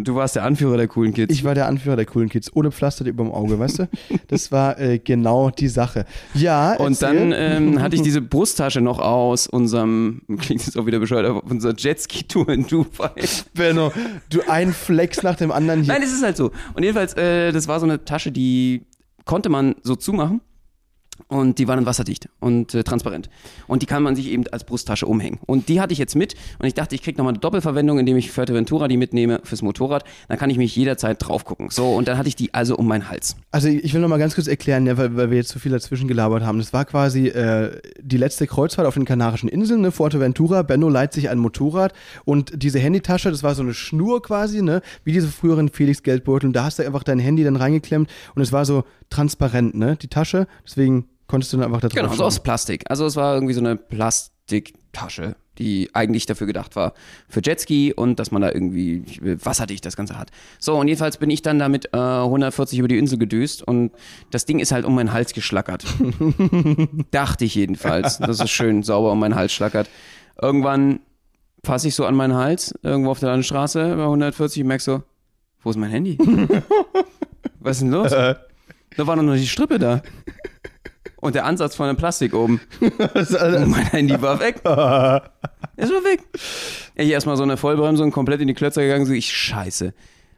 [0.00, 1.30] Und du warst der Anführer der coolen Kids.
[1.30, 3.88] Ich war der Anführer der coolen Kids, ohne Pflaster über dem Auge, weißt du?
[4.28, 6.06] Das war äh, genau die Sache.
[6.32, 7.30] Ja, Und erzähl.
[7.30, 11.44] dann ähm, hatte ich diese Brusttasche noch aus unserem, klingt jetzt auch wieder bescheuert, aber
[11.44, 13.10] unserer Jetski-Tour in Dubai.
[13.52, 13.92] Benno,
[14.30, 15.92] du ein Flex nach dem anderen hier.
[15.92, 16.50] Nein, es ist halt so.
[16.72, 18.86] Und jedenfalls, äh, das war so eine Tasche, die
[19.26, 20.40] konnte man so zumachen.
[21.28, 23.30] Und die war dann wasserdicht und äh, transparent.
[23.66, 25.38] Und die kann man sich eben als Brusttasche umhängen.
[25.46, 26.34] Und die hatte ich jetzt mit.
[26.58, 30.04] Und ich dachte, ich kriege nochmal eine Doppelverwendung, indem ich Fuerteventura die mitnehme fürs Motorrad.
[30.28, 31.68] Dann kann ich mich jederzeit drauf gucken.
[31.70, 33.36] So, und dann hatte ich die also um meinen Hals.
[33.50, 35.72] Also ich will noch mal ganz kurz erklären, ja, weil, weil wir jetzt so viel
[35.72, 36.58] dazwischen gelabert haben.
[36.58, 40.62] Das war quasi äh, die letzte Kreuzfahrt auf den Kanarischen Inseln, ne, Fuerteventura.
[40.62, 41.92] Benno leiht sich ein Motorrad
[42.24, 46.48] und diese Handytasche, das war so eine Schnur quasi, ne, wie diese früheren Felix Geldbeutel.
[46.48, 49.96] Und da hast du einfach dein Handy dann reingeklemmt und es war so transparent, ne,
[49.96, 50.46] die Tasche.
[50.64, 52.84] Deswegen konntest du dann einfach da drauf Genau, so aus Plastik.
[52.88, 56.94] Also es war irgendwie so eine Plastiktasche, die eigentlich dafür gedacht war
[57.28, 59.04] für Jetski und dass man da irgendwie
[59.44, 60.30] wasserdicht das Ganze hat.
[60.58, 63.92] So, und jedenfalls bin ich dann damit äh, 140 über die Insel gedüst und
[64.30, 65.84] das Ding ist halt um meinen Hals geschlackert.
[67.10, 69.88] Dachte ich jedenfalls, dass es schön sauber um meinen Hals schlackert.
[70.40, 71.00] Irgendwann
[71.64, 75.02] fasse ich so an meinen Hals, irgendwo auf der Landstraße bei 140 und merk so,
[75.62, 76.18] wo ist mein Handy?
[77.60, 78.10] Was ist denn los?
[78.96, 80.02] Da war doch noch die Strippe da.
[81.20, 82.60] Und der Ansatz von dem Plastik oben.
[82.80, 84.62] Und mein Handy war weg.
[85.76, 86.20] Es war weg.
[86.94, 89.94] Ich erstmal so eine Vollbremsung, komplett in die Klötzer gegangen, so ich scheiße.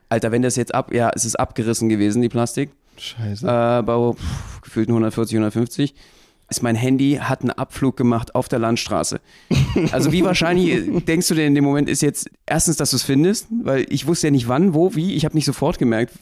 [0.08, 2.70] Alter, wenn das jetzt ab, ja, es ist abgerissen gewesen, die Plastik.
[2.96, 3.44] Scheiße.
[3.44, 5.94] Äh, bei pff, gefühlten 140, 150.
[6.50, 9.20] Ist mein Handy hat einen Abflug gemacht auf der Landstraße.
[9.90, 13.02] Also wie wahrscheinlich denkst du denn in dem Moment ist jetzt erstens, dass du es
[13.02, 15.14] findest, weil ich wusste ja nicht wann, wo, wie.
[15.14, 16.12] Ich habe nicht sofort gemerkt,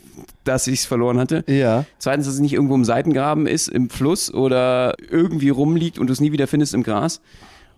[0.45, 1.45] dass ich es verloren hatte.
[1.49, 1.85] Ja.
[1.99, 6.13] Zweitens, dass es nicht irgendwo im Seitengraben ist, im Fluss oder irgendwie rumliegt und du
[6.13, 7.21] es nie wieder findest im Gras.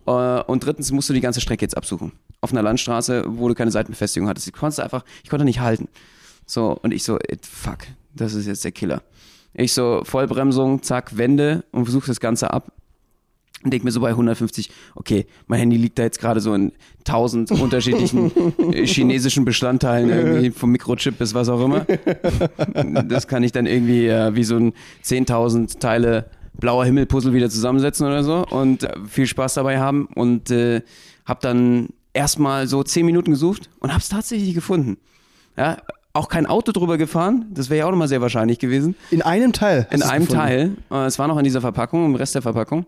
[0.06, 2.12] Äh, Und drittens musst du die ganze Strecke jetzt absuchen.
[2.42, 4.46] Auf einer Landstraße, wo du keine Seitenbefestigung hattest.
[4.48, 5.88] Ich konnte einfach, ich konnte nicht halten.
[6.44, 7.78] So, und ich so, fuck,
[8.14, 9.02] das ist jetzt der Killer.
[9.54, 12.72] Ich so, Vollbremsung, zack, Wende und versuche das Ganze ab.
[13.62, 16.72] Und denke mir so bei 150, okay, mein Handy liegt da jetzt gerade so in
[17.04, 18.32] tausend unterschiedlichen
[18.72, 21.86] äh, chinesischen Bestandteilen, irgendwie vom Mikrochip bis was auch immer.
[23.04, 24.72] Das kann ich dann irgendwie äh, wie so ein
[25.04, 30.50] 10.000 Teile blauer Himmelpuzzle wieder zusammensetzen oder so und äh, viel Spaß dabei haben und
[30.50, 30.82] äh,
[31.24, 34.98] habe dann erstmal so 10 Minuten gesucht und habe es tatsächlich gefunden.
[35.56, 35.78] Ja,
[36.14, 38.94] auch kein Auto drüber gefahren, das wäre ja auch nochmal sehr wahrscheinlich gewesen.
[39.10, 39.86] In einem Teil.
[39.90, 40.42] In einem gefunden.
[40.42, 40.76] Teil.
[40.90, 42.86] Äh, Es war noch in dieser Verpackung, im Rest der Verpackung.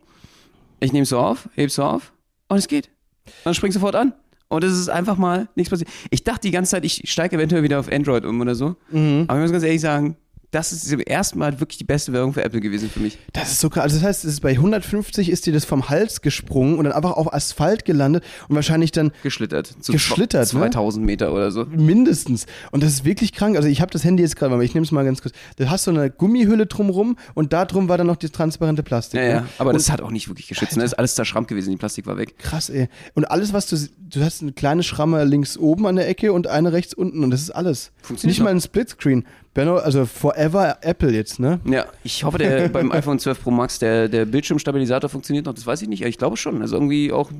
[0.81, 2.13] Ich nehme so auf, heb so auf
[2.49, 2.89] und es geht.
[3.27, 4.13] Und dann springt sofort an.
[4.49, 5.91] Und es ist einfach mal nichts passiert.
[6.11, 8.77] Ich dachte die ganze Zeit, ich steige eventuell wieder auf Android um oder so.
[8.91, 9.25] Mhm.
[9.27, 10.17] Aber ich muss ganz ehrlich sagen,
[10.55, 13.19] das ist zum ersten Mal wirklich die beste Werbung für Apple gewesen für mich.
[13.33, 13.83] Das ist so krass.
[13.85, 16.93] Also das heißt, es ist bei 150 ist dir das vom Hals gesprungen und dann
[16.93, 19.75] einfach auf Asphalt gelandet und wahrscheinlich dann Geschlittert.
[19.85, 20.61] Geschlittert, ne?
[20.61, 21.64] 2000 Meter oder so.
[21.64, 22.47] mindestens.
[22.71, 23.57] Und das ist wirklich krank.
[23.57, 25.35] Also ich habe das Handy jetzt gerade, aber ich nehme es mal ganz kurz.
[25.57, 29.19] Du hast so eine Gummihülle drumrum und da drum war dann noch das transparente Plastik.
[29.21, 29.33] Ja, ne?
[29.33, 29.47] ja.
[29.59, 30.77] Aber und das hat auch nicht wirklich geschützt.
[30.77, 30.83] Ne?
[30.83, 32.38] Das ist alles zerschrammt gewesen, die Plastik war weg.
[32.38, 32.88] krass, ey.
[33.14, 36.47] Und alles, was du, du hast eine kleine Schramme links oben an der Ecke und
[36.47, 37.90] eine rechts unten und das ist alles.
[38.03, 38.59] Funktioniert Nicht mal noch.
[38.59, 39.25] ein Splitscreen.
[39.55, 41.61] Benno, also forever Apple jetzt, ne?
[41.64, 45.55] Ja, ich hoffe, der beim iPhone 12 Pro Max, der, der Bildschirmstabilisator funktioniert noch.
[45.55, 46.03] Das weiß ich nicht.
[46.03, 46.61] aber Ich glaube schon.
[46.61, 47.31] Also irgendwie auch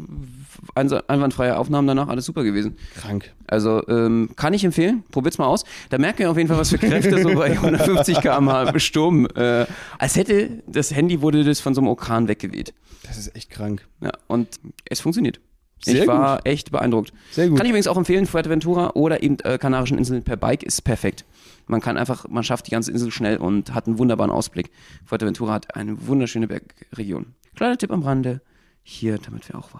[0.74, 2.77] einwandfreie Aufnahmen danach, alles super gewesen.
[3.00, 3.33] Krank.
[3.48, 5.03] Also ähm, kann ich empfehlen.
[5.11, 5.64] Probiert's mal aus.
[5.90, 9.27] Da merkt ihr auf jeden Fall, was für Kräfte so bei 150 km/h Sturm.
[9.35, 9.66] Äh,
[9.98, 12.72] als hätte das Handy wurde das von so einem Orkan weggeweht.
[13.03, 13.87] Das ist echt krank.
[14.00, 15.40] Ja, und es funktioniert.
[15.85, 17.12] Sehr ich war echt beeindruckt.
[17.31, 17.59] Sehr gut.
[17.59, 21.25] Kann ich übrigens auch empfehlen, Fuerteventura oder eben äh, Kanarischen Inseln per Bike ist perfekt.
[21.66, 24.70] Man kann einfach, man schafft die ganze Insel schnell und hat einen wunderbaren Ausblick.
[25.05, 27.35] Fuerteventura hat eine wunderschöne Bergregion.
[27.55, 28.40] Kleiner Tipp am Rande,
[28.83, 29.70] hier, damit wir auch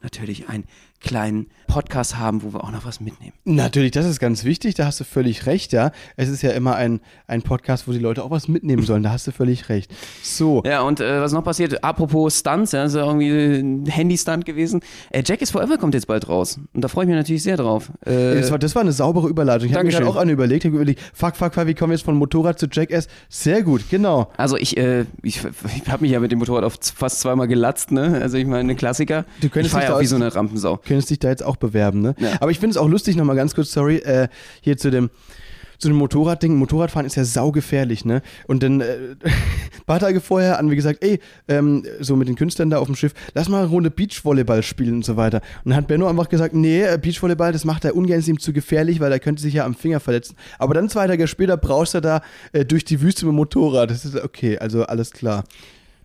[0.00, 0.64] natürlich einen
[1.00, 3.32] kleinen Podcast haben, wo wir auch noch was mitnehmen.
[3.44, 5.92] Natürlich, das ist ganz wichtig, da hast du völlig recht, ja.
[6.16, 9.10] Es ist ja immer ein, ein Podcast, wo die Leute auch was mitnehmen sollen, da
[9.10, 9.90] hast du völlig recht.
[10.22, 14.44] So, Ja, und äh, was noch passiert, apropos Stunts, ja, ist ja irgendwie ein Handy-Stunt
[14.44, 14.80] gewesen.
[15.10, 16.58] Äh, Jack is Forever kommt jetzt bald raus.
[16.72, 17.90] Und da freue ich mich natürlich sehr drauf.
[18.04, 19.68] Äh, das, war, das war eine saubere Überleitung.
[19.68, 21.90] Ich habe mir gerade auch eine überlegt, ich habe überlegt, fuck, fuck, fuck, wie kommen
[21.90, 23.08] wir jetzt von Motorrad zu Jackass?
[23.28, 24.30] Sehr gut, genau.
[24.36, 25.42] Also ich, äh, ich,
[25.76, 28.18] ich habe mich ja mit dem Motorrad auf fast zweimal gelatzt, ne?
[28.20, 29.24] Also ich meine, ein Klassiker.
[29.40, 30.78] Du könntest ich ja auch wie so eine Rampensau.
[30.88, 32.14] Könntest dich da jetzt auch bewerben, ne?
[32.18, 32.32] Ja.
[32.40, 34.28] Aber ich finde es auch lustig, nochmal ganz kurz, sorry, äh,
[34.62, 35.10] hier zu dem,
[35.78, 36.56] zu dem Motorradding.
[36.56, 38.22] Motorradfahren ist ja saugefährlich, ne?
[38.46, 39.32] Und dann äh, ein
[39.86, 42.96] paar Tage vorher haben wir gesagt, ey, ähm, so mit den Künstlern da auf dem
[42.96, 45.42] Schiff, lass mal eine Runde Beachvolleyball spielen und so weiter.
[45.62, 48.40] Und dann hat Benno einfach gesagt, nee, äh, Beachvolleyball, das macht er ungern, ist ihm
[48.40, 50.36] zu gefährlich, weil er könnte sich ja am Finger verletzen.
[50.58, 52.22] Aber dann zwei Tage später brauchst er da
[52.52, 53.90] äh, durch die Wüste mit dem Motorrad.
[53.90, 55.44] Das ist okay, also alles klar.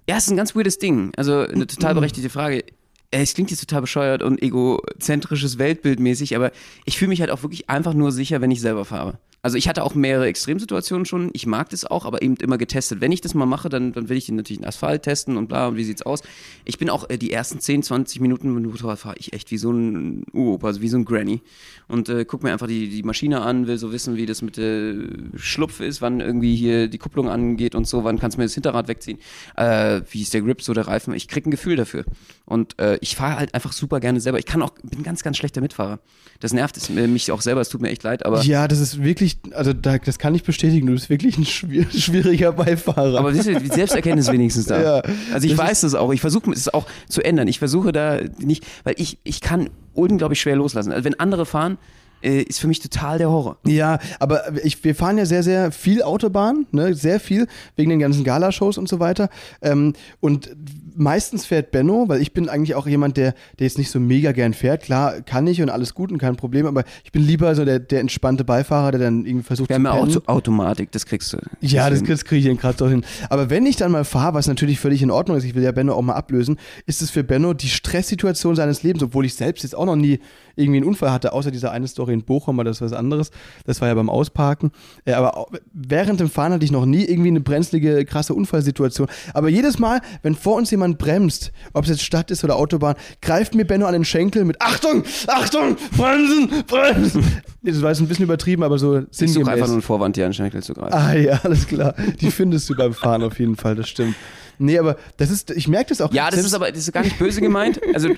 [0.10, 1.14] Ja, es ist ein ganz weirdes Ding.
[1.16, 2.66] Also eine total berechtigte Frage.
[3.14, 6.52] Äh, Es klingt jetzt total bescheuert und egozentrisches Weltbild mäßig, aber
[6.86, 9.20] ich fühle mich halt auch wirklich einfach nur sicher, wenn ich selber fahre.
[9.46, 11.30] Also ich hatte auch mehrere Extremsituationen schon.
[11.34, 13.02] Ich mag das auch, aber eben immer getestet.
[13.02, 15.50] Wenn ich das mal mache, dann, dann will ich den natürlich in Asphalt testen und
[15.50, 16.22] bla und wie sieht's aus.
[16.64, 19.52] Ich bin auch äh, die ersten 10, 20 Minuten mit dem Motorrad fahre ich echt
[19.52, 21.42] wie so ein Uropa, also wie so ein Granny.
[21.90, 24.56] Und äh, guck mir einfach die, die Maschine an, will so wissen, wie das mit
[24.56, 24.96] der
[25.36, 28.54] Schlupf ist, wann irgendwie hier die Kupplung angeht und so, wann kannst du mir das
[28.54, 29.20] Hinterrad wegziehen,
[29.58, 31.14] äh, wie ist der Grip, so der Reifen.
[31.14, 32.06] Ich krieg ein Gefühl dafür.
[32.46, 34.40] Und äh, ich fahre halt einfach super gerne selber.
[34.40, 36.00] Ich kann auch, bin ganz, ganz schlechter Mitfahrer.
[36.40, 38.42] Das nervt es, äh, mich auch selber, es tut mir echt leid, aber.
[38.44, 41.86] Ja, das ist wirklich, also da, das kann ich bestätigen, du bist wirklich ein schwier
[41.92, 43.20] schwieriger Beifahrer.
[43.20, 44.82] Aber siehst du, Selbsterkenntnis wenigstens da.
[44.82, 45.02] Ja,
[45.34, 46.12] also ich das weiß das auch.
[46.14, 47.48] Ich versuche es auch zu ändern.
[47.48, 50.92] Ich versuche da nicht, weil ich, ich kann unglaublich schwer loslassen.
[50.92, 51.78] Also wenn andere fahren,
[52.24, 53.58] äh, ist für mich total der Horror.
[53.66, 56.94] Ja, aber ich, wir fahren ja sehr, sehr viel Autobahn, ne?
[56.94, 59.30] sehr viel, wegen den ganzen Galashows und so weiter.
[59.62, 60.50] Ähm, und
[60.96, 64.32] meistens fährt Benno, weil ich bin eigentlich auch jemand, der, der jetzt nicht so mega
[64.32, 64.84] gern fährt.
[64.84, 67.80] Klar, kann ich und alles gut und kein Problem, aber ich bin lieber so der,
[67.80, 70.18] der entspannte Beifahrer, der dann irgendwie versucht Wir haben ja pennen.
[70.18, 71.38] Auto Automatik, das kriegst du.
[71.62, 73.04] Ja, das, das kriege ich den gerade so hin.
[73.30, 75.72] Aber wenn ich dann mal fahre, was natürlich völlig in Ordnung ist, ich will ja
[75.72, 79.64] Benno auch mal ablösen, ist es für Benno die Stresssituation seines Lebens, obwohl ich selbst
[79.64, 80.20] jetzt auch noch nie
[80.56, 83.32] irgendwie einen Unfall hatte, außer dieser eine Story in Bochum, aber das ist was anderes.
[83.66, 84.72] Das war ja beim Ausparken.
[85.06, 89.08] Äh, aber während dem Fahren hatte ich noch nie irgendwie eine brenzlige, krasse Unfallsituation.
[89.34, 92.96] Aber jedes Mal, wenn vor uns jemand bremst, ob es jetzt Stadt ist oder Autobahn,
[93.22, 97.24] greift mir Benno an den Schenkel mit Achtung, Achtung, bremsen, bremsen.
[97.62, 99.48] Das war jetzt ein bisschen übertrieben, aber so Ich suche sinngemäß.
[99.48, 100.94] einfach nur einen Vorwand, dir an den Schenkel zu greifen.
[100.94, 101.94] Ah ja, alles klar.
[102.20, 104.16] Die findest du beim Fahren auf jeden Fall, das stimmt.
[104.60, 106.14] Nee, aber das ist, ich merke das auch.
[106.14, 107.80] Ja, das ist aber das ist gar nicht böse gemeint.
[107.94, 108.10] Also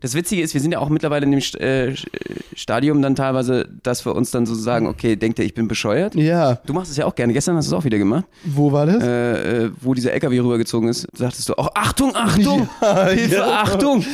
[0.00, 1.94] das Witzige ist, wir sind ja auch mittlerweile in dem St äh,
[2.54, 6.14] Stadium dann teilweise, dass wir uns dann so sagen, okay, denkt er, ich bin bescheuert?
[6.14, 7.32] Ja, Du machst es ja auch gerne.
[7.32, 8.24] Gestern hast du es auch wieder gemacht.
[8.44, 9.02] wo war das?
[9.02, 13.62] Äh, äh, wo dieser LKW rübergezogen ist, sagtest du auch, Achtung, Achtung, Ja, Hilfe, ja.
[13.62, 14.04] Achtung.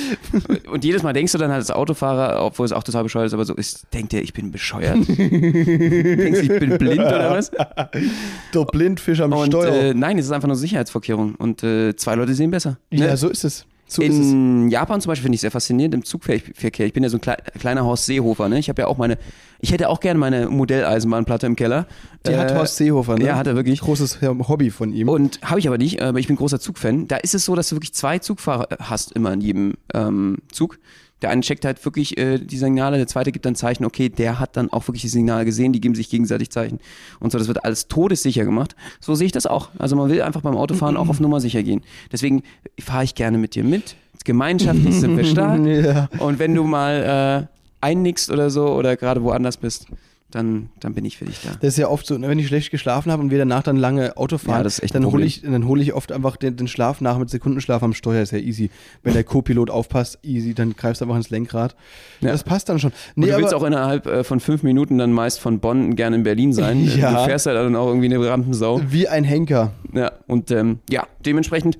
[0.70, 3.34] Und jedes Mal denkst du dann halt als Autofahrer, obwohl es auch total bescheuert ist,
[3.34, 4.96] aber so ist, denkt er, ich bin bescheuert?
[5.08, 7.50] Denkst du, ich bin blind oder was?
[7.50, 9.72] Der Blindfisch am Und Steuer.
[9.74, 11.34] äh, nein, es ist einfach nur Sicherheitsvorkehrung.
[11.36, 12.78] Und äh, zwei Leute sehen besser.
[12.92, 13.16] ja, Ne?
[13.16, 13.66] so ist es.
[13.86, 14.00] So.
[14.00, 16.86] In Japan zum Beispiel finde ich sehr faszinierend im Zugverkehr.
[16.86, 18.48] Ich bin ja so ein klei kleiner Horst Seehofer.
[18.48, 18.58] Ne?
[18.58, 19.18] Ich habe ja auch meine,
[19.60, 21.86] ich hätte auch gerne meine Modelleisenbahnplatte im Keller.
[22.26, 23.26] Die hat Äh, Horst Seehofer, ne?
[23.26, 23.80] Ja, hat er wirklich.
[23.82, 25.10] Großes Hobby von ihm.
[25.10, 27.08] Und habe ich aber nicht, aber ich bin großer Zugfan.
[27.08, 30.78] Da ist es so, dass du wirklich zwei Zugfahrer hast immer in jedem ähm, Zug.
[31.22, 34.40] Der eine checkt halt wirklich äh, die Signale, der zweite gibt dann Zeichen, okay, der
[34.40, 36.80] hat dann auch wirklich die Signale gesehen, die geben sich gegenseitig Zeichen.
[37.20, 38.76] Und so, das wird alles todessicher gemacht.
[39.00, 39.70] So sehe ich das auch.
[39.78, 41.82] Also man will einfach beim Autofahren auch auf Nummer sicher gehen.
[42.12, 42.42] Deswegen
[42.78, 43.96] fahre ich gerne mit dir mit.
[44.24, 45.60] Gemeinschaftlich sind wir stark.
[45.64, 46.08] Ja.
[46.18, 49.86] Und wenn du mal äh, einnickst oder so oder gerade woanders bist,
[50.34, 51.50] dann, dann bin ich für dich da.
[51.60, 53.76] Das ist ja oft so, ne, wenn ich schlecht geschlafen habe und wir danach dann
[53.76, 57.00] lange Auto fahren, Ja, dann hole ich, dann hole ich oft einfach den, den Schlaf
[57.00, 58.70] nach mit Sekundenschlaf am Steuer, ist ja easy.
[59.02, 61.76] Wenn der Co-Pilot aufpasst, easy, dann greifst du einfach ins Lenkrad.
[62.20, 62.32] Ja.
[62.32, 62.90] Das passt dann schon.
[63.16, 65.96] Und Nee, du willst aber, auch innerhalb äh, von fünf Minuten dann meist von Bonn
[65.96, 66.84] gerne in Berlin sein.
[66.96, 67.22] Ja.
[67.22, 68.80] Du fährst halt dann auch irgendwie eine Rampensau.
[68.88, 69.72] wie ein Henker.
[69.92, 71.78] Ja, und ähm, ja, dementsprechend,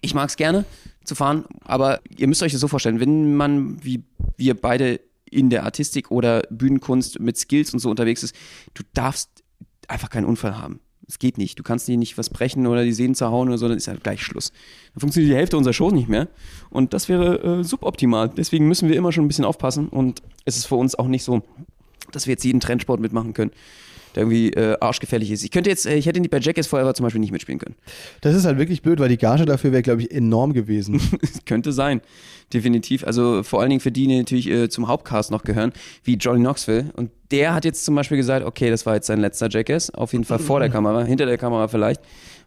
[0.00, 0.64] ich mag es gerne
[1.04, 4.02] zu fahren, aber ihr müsst euch das so vorstellen, wenn man wie
[4.36, 8.34] wir beide in der Artistik oder Bühnenkunst mit Skills und so unterwegs ist,
[8.74, 9.30] du darfst
[9.88, 10.80] einfach keinen Unfall haben.
[11.10, 11.58] Es geht nicht.
[11.58, 14.04] Du kannst dir nicht was brechen oder die Sehnen zerhauen oder so, dann ist halt
[14.04, 14.52] gleich Schluss.
[14.94, 16.28] Dann funktioniert die Hälfte unserer Shows nicht mehr.
[16.70, 18.28] Und das wäre äh, suboptimal.
[18.28, 19.88] Deswegen müssen wir immer schon ein bisschen aufpassen.
[19.88, 21.42] Und es ist für uns auch nicht so,
[22.12, 23.50] dass wir jetzt jeden Trendsport mitmachen können,
[24.14, 25.44] der irgendwie äh, arschgefährlich ist.
[25.44, 27.76] Ich könnte jetzt, äh, ich hätte bei Jackass Forever zum Beispiel nicht mitspielen können.
[28.20, 31.00] Das ist halt wirklich blöd, weil die Gage dafür wäre, glaube ich, enorm gewesen.
[31.46, 32.00] Könnte sein,
[32.52, 33.04] definitiv.
[33.04, 35.72] Also vor allen Dingen für die, die natürlich äh, zum Hauptcast noch gehören,
[36.04, 36.86] wie Johnny Knoxville.
[36.96, 40.12] Und der hat jetzt zum Beispiel gesagt, okay, das war jetzt sein letzter Jackass, auf
[40.12, 42.00] jeden Fall vor der Kamera, hinter der Kamera vielleicht.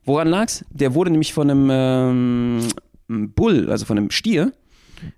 [0.05, 0.65] Woran lag's?
[0.69, 4.51] Der wurde nämlich von einem ähm, Bull, also von einem Stier,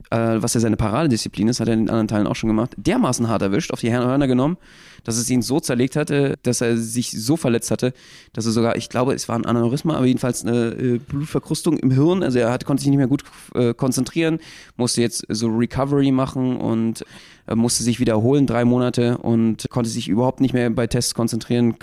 [0.09, 2.73] äh, was ja seine Paradedisziplin ist, hat er in den anderen Teilen auch schon gemacht,
[2.77, 4.57] dermaßen hart erwischt, auf die Hörner genommen,
[5.03, 7.93] dass es ihn so zerlegt hatte, dass er sich so verletzt hatte,
[8.33, 11.91] dass er sogar, ich glaube, es war ein Aneurysma, aber jedenfalls eine äh, Blutverkrustung im
[11.91, 14.39] Hirn, also er hat, konnte sich nicht mehr gut äh, konzentrieren,
[14.77, 17.05] musste jetzt so Recovery machen und
[17.47, 21.75] äh, musste sich wiederholen, drei Monate und konnte sich überhaupt nicht mehr bei Tests konzentrieren,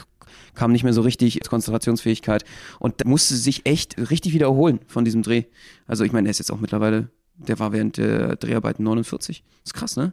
[0.55, 2.45] kam nicht mehr so richtig Konzentrationsfähigkeit
[2.79, 5.45] und musste sich echt richtig wiederholen von diesem Dreh.
[5.87, 7.09] Also ich meine, er ist jetzt auch mittlerweile,
[7.49, 9.43] der war während der Dreharbeiten 49.
[9.43, 10.13] Das ist krass, ne?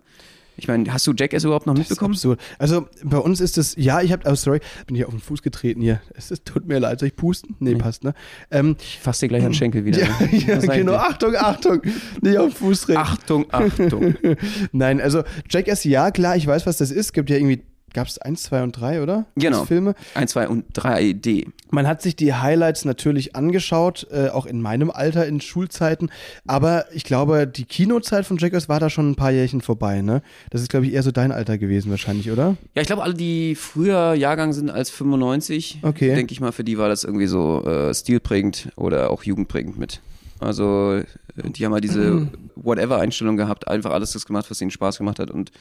[0.59, 2.13] Ich meine, hast du Jackass überhaupt noch mitbekommen?
[2.13, 2.39] Absurd.
[2.57, 5.41] Also bei uns ist es, ja, ich habe, oh sorry, bin hier auf den Fuß
[5.41, 6.01] getreten hier.
[6.15, 7.55] Es ist, tut mir leid, soll ich pusten?
[7.59, 8.13] Nee, passt, ne?
[8.51, 9.99] Ähm, Ich fasse dir gleich an den Schenkel wieder.
[10.01, 10.43] ja, ne?
[10.45, 11.01] ja genau, dir?
[11.01, 11.81] Achtung, Achtung,
[12.21, 12.99] nicht auf den Fuß treten.
[12.99, 14.15] Achtung, Achtung.
[14.73, 17.13] Nein, also Jackass, ja, klar, ich weiß, was das ist.
[17.13, 17.63] Gibt ja irgendwie,
[17.93, 19.25] gab es eins, zwei und drei, oder?
[19.35, 19.65] Genau.
[19.65, 19.95] Filme.
[20.15, 21.47] 1, 2 und 3D.
[21.71, 26.09] Man hat sich die Highlights natürlich angeschaut, äh, auch in meinem Alter, in Schulzeiten.
[26.47, 30.21] Aber ich glaube, die Kinozeit von Jackass war da schon ein paar Jährchen vorbei, ne?
[30.49, 32.57] Das ist, glaube ich, eher so dein Alter gewesen wahrscheinlich, oder?
[32.75, 36.15] Ja, ich glaube, alle, die früher Jahrgang sind als 95, Okay.
[36.15, 40.01] denke ich mal, für die war das irgendwie so äh, stilprägend oder auch jugendprägend mit.
[40.39, 41.01] Also,
[41.35, 45.31] die haben halt diese Whatever-Einstellung gehabt, einfach alles das gemacht, was ihnen Spaß gemacht hat.
[45.31, 45.51] Und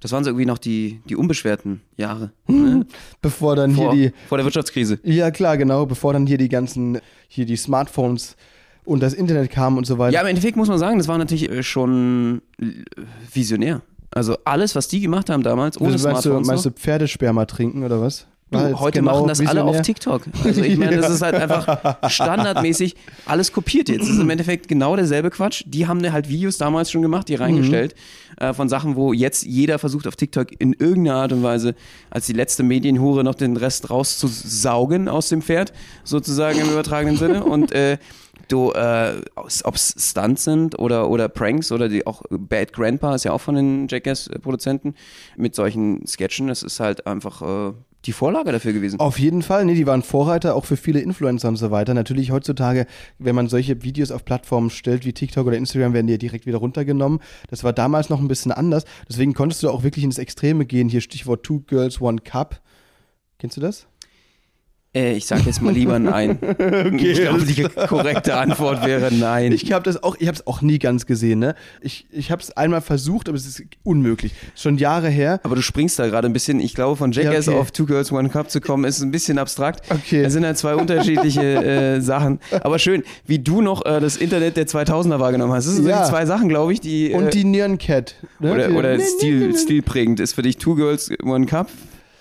[0.00, 2.32] das waren so irgendwie noch die, die unbeschwerten Jahre.
[2.48, 2.86] Ne?
[3.22, 4.98] Bevor dann Vor, hier vor der Wirtschaftskrise.
[4.98, 8.36] die, ja klar, genau, bevor dann hier die ganzen, hier die Smartphones
[8.84, 10.12] und das Internet kamen und so weiter.
[10.14, 12.66] Ja, im Endeffekt muss man sagen, das war natürlich äh, schon äh,
[13.32, 13.82] visionär.
[14.10, 17.44] Also alles, was die gemacht haben damals, ohne meinst, du, Smartphones meinst noch, du Pferdesperma
[17.46, 18.26] trinken oder was?
[18.50, 19.80] Du, heute genau machen das alle auf?
[19.82, 20.22] TikTok.
[20.44, 24.02] Also ich meine, das ist halt einfach standardmäßig alles kopiert jetzt.
[24.02, 25.62] Das ist im Endeffekt genau derselbe Quatsch.
[25.66, 27.94] Die haben halt Videos damals schon gemacht, die reingestellt
[28.38, 31.76] äh, von Sachen, wo jetzt jeder versucht auf TikTok in irgendeiner Art und Weise
[32.10, 37.44] als die letzte Medienhure noch den Rest rauszusaugen aus dem Pferd, sozusagen im übertragenen Sinne.
[37.44, 37.98] Und äh,
[38.48, 43.24] du, äh, ob es Stunts sind oder, oder Pranks oder die auch Bad Grandpa ist
[43.24, 44.94] ja auch von den Jackass-Produzenten
[45.36, 46.48] mit solchen Sketchen.
[46.48, 47.72] Das ist halt einfach äh,
[48.06, 48.98] die Vorlage dafür gewesen.
[48.98, 51.92] Auf jeden Fall, nee, die waren Vorreiter auch für viele Influencer und so weiter.
[51.94, 52.86] Natürlich heutzutage,
[53.18, 56.46] wenn man solche Videos auf Plattformen stellt wie TikTok oder Instagram, werden die ja direkt
[56.46, 57.20] wieder runtergenommen.
[57.48, 58.84] Das war damals noch ein bisschen anders.
[59.08, 60.88] Deswegen konntest du auch wirklich ins Extreme gehen.
[60.88, 62.60] Hier Stichwort Two Girls, One Cup.
[63.38, 63.89] Kennst du das?
[64.92, 66.38] Äh, ich sag jetzt mal lieber nein.
[66.98, 69.52] ich glaube, die korrekte Antwort wäre nein.
[69.52, 71.38] Ich habe das auch, ich habe es auch nie ganz gesehen.
[71.38, 71.54] Ne?
[71.80, 74.32] Ich, ich habe es einmal versucht, aber es ist unmöglich.
[74.56, 75.38] Schon Jahre her.
[75.44, 76.58] aber du springst da gerade ein bisschen.
[76.58, 77.60] Ich glaube, von Jackass Ja, okay.
[77.60, 79.84] auf Two Girls One Cup zu kommen, ist ein bisschen abstrakt.
[79.90, 80.24] Okay.
[80.24, 82.40] Das sind halt zwei unterschiedliche äh, Sachen.
[82.62, 85.66] Aber schön, wie du noch äh, das Internet der 2000er wahrgenommen hast.
[85.66, 86.02] Das sind so Ja.
[86.02, 87.12] die zwei Sachen, glaube ich, die.
[87.12, 88.16] Und äh, die Nierencat.
[88.40, 88.52] Ne?
[88.52, 91.68] oder oder stilprägend ist für dich Two Girls One Cup.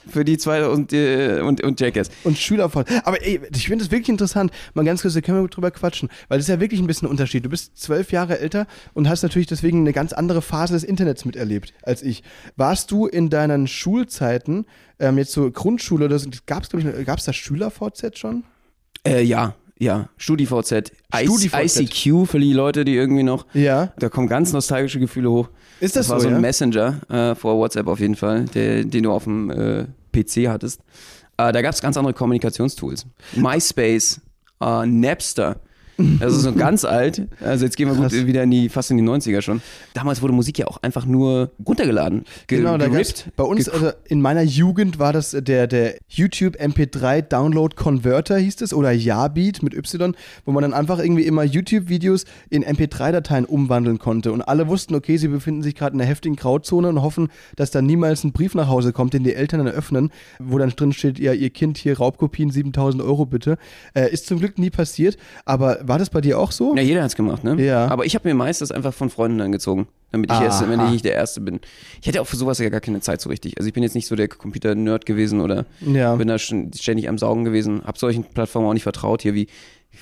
[0.09, 2.09] Für die zwei und, äh, und, und Jackass.
[2.23, 2.85] und Schülerfort.
[3.03, 4.51] Aber ey, ich finde das wirklich interessant.
[4.73, 6.09] Mal ganz kurz, da können wir drüber quatschen.
[6.27, 7.45] Weil das ist ja wirklich ein bisschen ein Unterschied.
[7.45, 11.25] Du bist zwölf Jahre älter und hast natürlich deswegen eine ganz andere Phase des Internets
[11.25, 12.23] miterlebt als ich.
[12.55, 14.65] Warst du in deinen Schulzeiten,
[14.99, 18.43] ähm, jetzt so Grundschule oder so, gab es, glaube ich, gab es da SchülerVZ schon?
[19.05, 20.09] Äh, ja, ja.
[20.17, 20.91] StudiVZ.
[21.15, 21.79] StudiVZ.
[21.79, 23.45] ICQ für die Leute, die irgendwie noch.
[23.53, 23.93] Ja.
[23.97, 25.49] Da kommen ganz nostalgische Gefühle hoch.
[25.79, 26.39] Ist das, war so, so ein ja?
[26.41, 30.81] Messenger äh, vor WhatsApp auf jeden Fall, der, den du auf dem äh, PC hattest.
[31.37, 33.05] Äh, da gab es ganz andere Kommunikationstools.
[33.35, 34.21] MySpace,
[34.61, 35.57] äh, Napster.
[36.19, 37.27] Das ist so ganz alt.
[37.41, 38.25] Also jetzt gehen wir gut Krass.
[38.25, 39.61] wieder in die, fast in die 90er schon.
[39.93, 42.23] Damals wurde Musik ja auch einfach nur runtergeladen.
[42.47, 43.29] Ge Genau, da gerippt.
[43.35, 48.37] bei uns, also in meiner Jugend war das äh, der, der YouTube MP3 Download Converter
[48.37, 53.45] hieß es oder Jabeat mit Y, wo man dann einfach irgendwie immer YouTube-Videos in MP3-Dateien
[53.45, 57.01] umwandeln konnte und alle wussten, okay, sie befinden sich gerade in einer heftigen Grauzone und
[57.01, 60.57] hoffen, dass da niemals ein Brief nach Hause kommt, den die Eltern dann öffnen, wo
[60.57, 63.57] dann drin steht, ja, ihr Kind hier Raubkopien 7000 Euro bitte.
[63.93, 66.73] Äh, ist zum Glück nie passiert, aber war das bei dir auch so?
[66.75, 67.61] Ja, jeder hat's gemacht, ne?
[67.61, 67.87] Ja.
[67.89, 70.91] Aber ich habe mir meist das einfach von Freunden angezogen, damit ich erst, wenn ich
[70.91, 71.59] nicht der Erste bin.
[71.99, 73.57] Ich hätte auch für sowas ja gar keine Zeit so richtig.
[73.57, 76.15] Also ich bin jetzt nicht so der Computer-Nerd gewesen oder Ja.
[76.15, 77.81] bin da ständig am Saugen gewesen.
[77.85, 79.47] Hab solchen Plattformen auch nicht vertraut, hier wie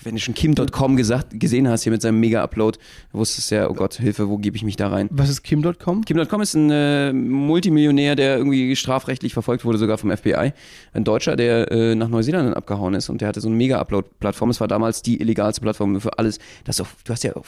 [0.04, 2.78] wenn du schon Kim.com gesagt, gesehen hast hier mit seinem Mega-Upload,
[3.12, 5.08] wusstest ja, oh Gott, Hilfe, wo gebe ich mich da rein?
[5.12, 6.06] Was ist Kim.com?
[6.06, 10.54] Kim.com ist ein äh, Multimillionär, der irgendwie strafrechtlich verfolgt wurde, sogar vom FBI.
[10.93, 14.50] Ein Deutscher, der äh, nach Neuseeland abgehauen ist und der hatte so eine Mega-Upload-Plattform.
[14.50, 16.39] Es war damals die illegalste Plattform für alles.
[16.65, 17.45] Das auch, du hast ja auch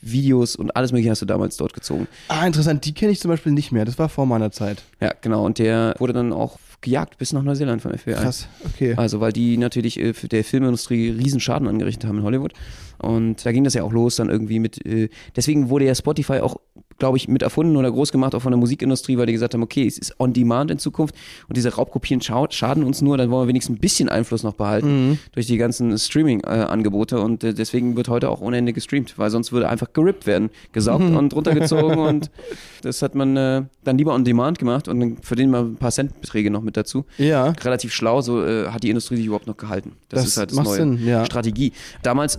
[0.00, 2.06] Videos und alles mögliche hast du damals dort gezogen.
[2.28, 4.82] Ah, interessant, die kenne ich zum Beispiel nicht mehr, das war vor meiner Zeit.
[5.00, 5.44] Ja, genau.
[5.44, 8.12] Und der wurde dann auch gejagt bis nach Neuseeland vom FBI.
[8.12, 8.94] Krass, okay.
[8.96, 12.52] Also, weil die natürlich äh, der Filmindustrie riesen Schaden angerichtet haben in Hollywood.
[12.98, 16.40] Und da ging das ja auch los dann irgendwie mit, äh, deswegen wurde ja Spotify
[16.40, 16.56] auch,
[16.98, 19.62] glaube ich, mit erfunden oder groß gemacht, auch von der Musikindustrie, weil die gesagt haben,
[19.62, 21.14] okay, es ist on demand in Zukunft
[21.48, 25.18] und diese Raubkopien schaden uns nur, dann wollen wir wenigstens ein bisschen Einfluss noch behalten
[25.32, 29.50] durch die ganzen Streaming-Angebote und äh, deswegen wird heute auch ohne Ende gestreamt, weil sonst
[29.52, 32.30] würde einfach gerippt werden, gesaugt und runtergezogen und
[32.82, 35.90] das hat man äh, dann lieber on demand gemacht und dann verdient man ein paar
[35.90, 37.50] Centbeträge noch mit dazu Ja.
[37.64, 39.92] relativ schlau, so äh, hat die Industrie sich überhaupt noch gehalten.
[40.08, 41.24] Das, Das ist halt das neue Sinn, ja.
[41.24, 41.72] Strategie.
[42.02, 42.38] Damals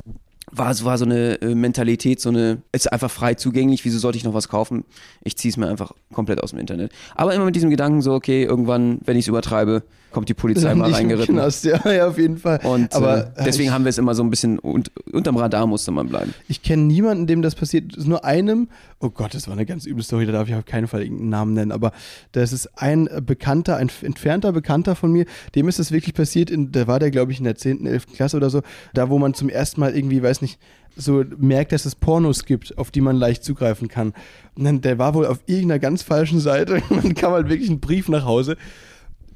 [0.51, 4.17] war, es- war so eine äh, Mentalität, so eine, ist einfach frei zugänglich, wieso sollte
[4.17, 4.83] ich noch was kaufen?
[5.23, 6.91] Ich ziehe es mir einfach komplett aus dem Internet.
[7.15, 10.73] Aber immer mit diesem Gedanken so, okay, irgendwann, wenn ich es übertreibe, kommt die Polizei
[10.75, 11.35] mal Nicht im reingeritten.
[11.35, 12.61] Knast, ja, ja, auf jeden Fall.
[12.63, 15.67] Und Aber äh, deswegen ich, haben wir es immer so ein bisschen und, unterm Radar
[15.67, 16.33] musste man bleiben.
[16.47, 17.97] ich kenne niemanden, dem das passiert.
[18.05, 18.69] Nur einem,
[19.05, 21.29] oh Gott, das war eine ganz üble Story, da darf ich auf keinen Fall irgendeinen
[21.29, 21.91] Namen nennen, aber
[22.31, 26.49] das ist ein äh, Bekannter, ein entfernter Bekannter von mir, dem ist das wirklich passiert,
[26.49, 28.07] in, da war der, glaube ich, in der 10., 11.
[28.13, 28.61] Klasse oder so,
[28.93, 30.59] da wo man zum ersten Mal irgendwie, weiß nicht,
[30.97, 34.13] so merkt, dass es Pornos gibt, auf die man leicht zugreifen kann.
[34.55, 37.69] Und dann, der war wohl auf irgendeiner ganz falschen Seite und dann kam halt wirklich
[37.69, 38.55] ein Brief nach Hause.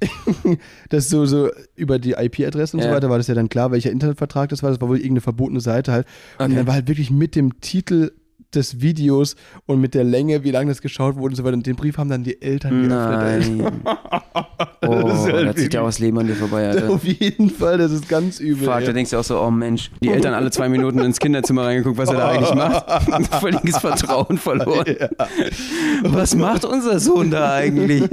[0.89, 2.95] das so, so über die IP-Adresse und so Ja.
[2.95, 4.69] weiter war das ja dann klar, welcher Internetvertrag das war.
[4.71, 6.07] Das war wohl irgendeine verbotene Seite halt.
[6.37, 6.55] Und Okay.
[6.55, 8.11] dann war halt wirklich mit dem Titel
[8.55, 9.35] des Videos
[9.65, 11.55] und mit der Länge, wie lange das geschaut wurde und so weiter.
[11.55, 13.61] Und den Brief haben dann die Eltern geöffnet.
[13.61, 13.81] Nein.
[14.81, 16.89] Oh, Das ist halt da zieht ja auch das Leben an dir vorbei, Alter.
[16.93, 18.65] Auf jeden Fall, das ist ganz übel.
[18.65, 21.65] Fuck, da denkst du auch so, oh Mensch, die Eltern alle zwei Minuten ins Kinderzimmer
[21.65, 23.35] reingeguckt, was er da eigentlich macht.
[23.41, 24.85] Völliges Vertrauen verloren.
[26.03, 28.03] Was macht unser Sohn da eigentlich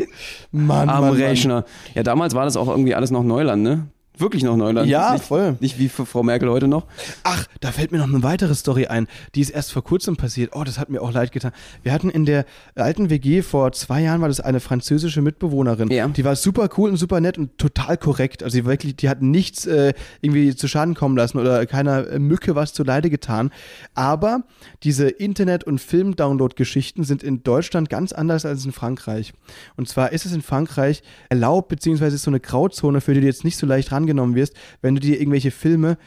[0.51, 1.23] Mann, am Mann, Mann.
[1.23, 1.65] Rechner?
[1.95, 3.87] Ja, damals war das auch irgendwie alles noch Neuland, ne?
[4.19, 4.89] Wirklich noch Neuland.
[4.89, 5.57] Ja, nicht, voll.
[5.61, 6.87] Nicht wie für Frau Merkel heute noch.
[7.23, 9.09] Ach, da fällt mir noch eine weitere Story ein.
[9.35, 10.53] Die ist erst vor kurzem passiert.
[10.55, 11.53] Oh, das hat mir auch leid getan.
[11.83, 15.91] Wir hatten in der alten WG vor zwei Jahren war das eine französische Mitbewohnerin.
[15.91, 16.09] Ja.
[16.09, 18.43] Die war super cool und super nett und total korrekt.
[18.43, 22.19] Also die wirklich, die hat nichts äh, irgendwie zu Schaden kommen lassen oder keiner äh,
[22.19, 23.51] Mücke was zu Leide getan.
[23.95, 24.45] Aber
[24.83, 29.35] diese Internet- und Film-Download-Geschichten sind in Deutschland ganz anders als in Frankreich.
[29.77, 33.27] Und zwar ist es in Frankreich erlaubt, beziehungsweise ist so eine Grauzone, für die du
[33.27, 35.99] jetzt nicht so leicht rangenommen wirst, wenn du dir irgendwelche Filme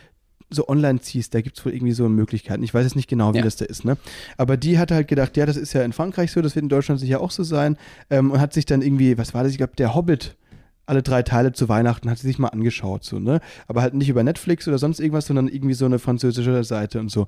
[0.51, 2.63] so online ziehst, da gibt es wohl irgendwie so Möglichkeiten.
[2.63, 3.43] Ich weiß jetzt nicht genau, wie Ja.
[3.43, 3.97] das da ist, ne?
[4.35, 6.69] Aber die hat halt gedacht, ja, das ist ja in Frankreich so, das wird in
[6.69, 7.77] Deutschland sicher auch so sein.
[8.09, 9.51] Ähm, und hat sich dann irgendwie, was war das?
[9.51, 10.37] Ich glaube, der Hobbit,
[10.89, 13.41] alle drei Teile zu Weihnachten, hat sie sich mal angeschaut, so, ne?
[13.67, 17.09] Aber halt nicht über Netflix oder sonst irgendwas, sondern irgendwie so eine französische Seite und
[17.09, 17.21] so.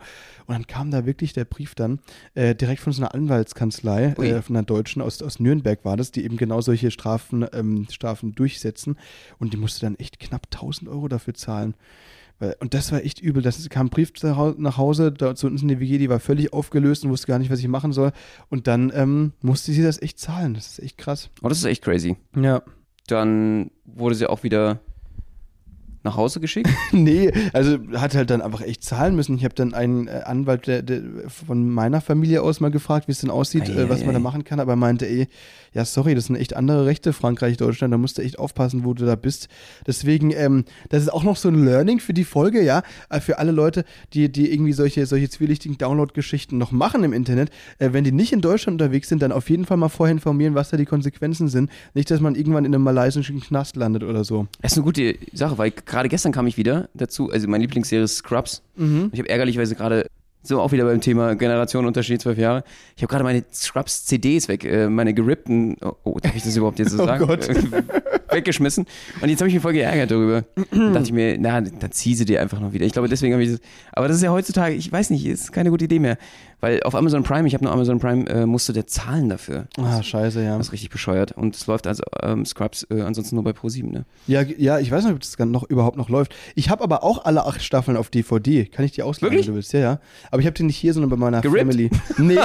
[0.47, 1.99] Und dann kam da wirklich der Brief dann,
[2.33, 6.11] äh, direkt von so einer Anwaltskanzlei, äh, von einer Deutschen, aus, aus Nürnberg war das,
[6.11, 8.97] die eben genau solche Strafen, ähm, Strafen durchsetzen.
[9.37, 11.75] Und die musste dann echt knapp 1000 Euro dafür zahlen.
[12.59, 13.43] Und das war echt übel.
[13.43, 16.53] Das kam ein Brief nach Hause, da zu uns in die WG, die war völlig
[16.53, 18.13] aufgelöst und wusste gar nicht, was ich machen soll.
[18.49, 20.55] Und dann ähm, musste sie das echt zahlen.
[20.55, 21.29] Das ist echt krass.
[21.43, 22.17] Oh, das ist echt crazy.
[22.35, 22.63] Ja.
[23.07, 24.79] Dann wurde sie auch wieder
[26.03, 26.69] nach Hause geschickt.
[26.91, 29.35] nee, also hat halt dann einfach echt zahlen müssen.
[29.35, 33.11] Ich habe dann einen äh, Anwalt der, der, von meiner Familie aus mal gefragt, wie
[33.11, 34.23] es denn aussieht, Ei, äh, was ei, man da ei.
[34.23, 35.27] machen kann, aber er meinte, ey,
[35.73, 38.93] ja, sorry, das sind echt andere Rechte, Frankreich, Deutschland, da musst du echt aufpassen, wo
[38.93, 39.47] du da bist.
[39.87, 43.37] Deswegen, ähm, das ist auch noch so ein Learning für die Folge, ja, äh, für
[43.37, 47.51] alle Leute, die, die irgendwie solche, solche zwielichtigen Download-Geschichten noch machen im Internet.
[47.79, 50.55] Äh, wenn die nicht in Deutschland unterwegs sind, dann auf jeden Fall mal vorher informieren,
[50.55, 51.71] was da die Konsequenzen sind.
[51.93, 54.47] Nicht, dass man irgendwann in einem malaysischen Knast landet oder so.
[54.61, 58.03] Das ist eine gute Sache, weil gerade gestern kam ich wieder dazu, also meine Lieblingsserie
[58.03, 58.63] ist Scrubs.
[59.11, 60.07] Ich habe ärgerlicherweise gerade,
[60.41, 62.63] so auch wieder beim Thema Generationenunterschied, zwölf Jahre,
[62.95, 66.79] ich habe gerade meine Scrubs-CDs weg, äh, meine gerippten, oh, oh darf ich das überhaupt
[66.79, 67.27] jetzt so Oh sagen?
[67.27, 67.47] Gott.
[68.31, 68.85] weggeschmissen.
[69.21, 70.43] Und jetzt habe ich mich voll geärgert darüber.
[70.71, 72.85] Dann dachte ich mir, na, dann zieh sie dir einfach noch wieder.
[72.85, 73.59] Ich glaube, deswegen habe ich das.
[73.91, 76.17] Aber das ist ja heutzutage, ich weiß nicht, ist keine gute Idee mehr.
[76.61, 79.65] Weil auf Amazon Prime, ich habe nur Amazon Prime, äh, musst du der zahlen dafür.
[79.77, 80.57] Ah, scheiße, ja.
[80.57, 81.31] Das ist richtig bescheuert.
[81.31, 84.05] Und es läuft also ähm, Scrubs äh, ansonsten nur bei Pro7, ne?
[84.27, 86.35] Ja, ja, ich weiß nicht, ob das noch überhaupt noch läuft.
[86.53, 88.65] Ich habe aber auch alle acht Staffeln auf DVD.
[88.65, 89.47] Kann ich die ausleihen, Wirklich?
[89.47, 89.73] wenn du willst?
[89.73, 89.99] Ja, ja.
[90.29, 91.61] Aber ich habe die nicht hier, sondern bei meiner Gerippt?
[91.61, 91.89] Family.
[92.19, 92.37] Nee,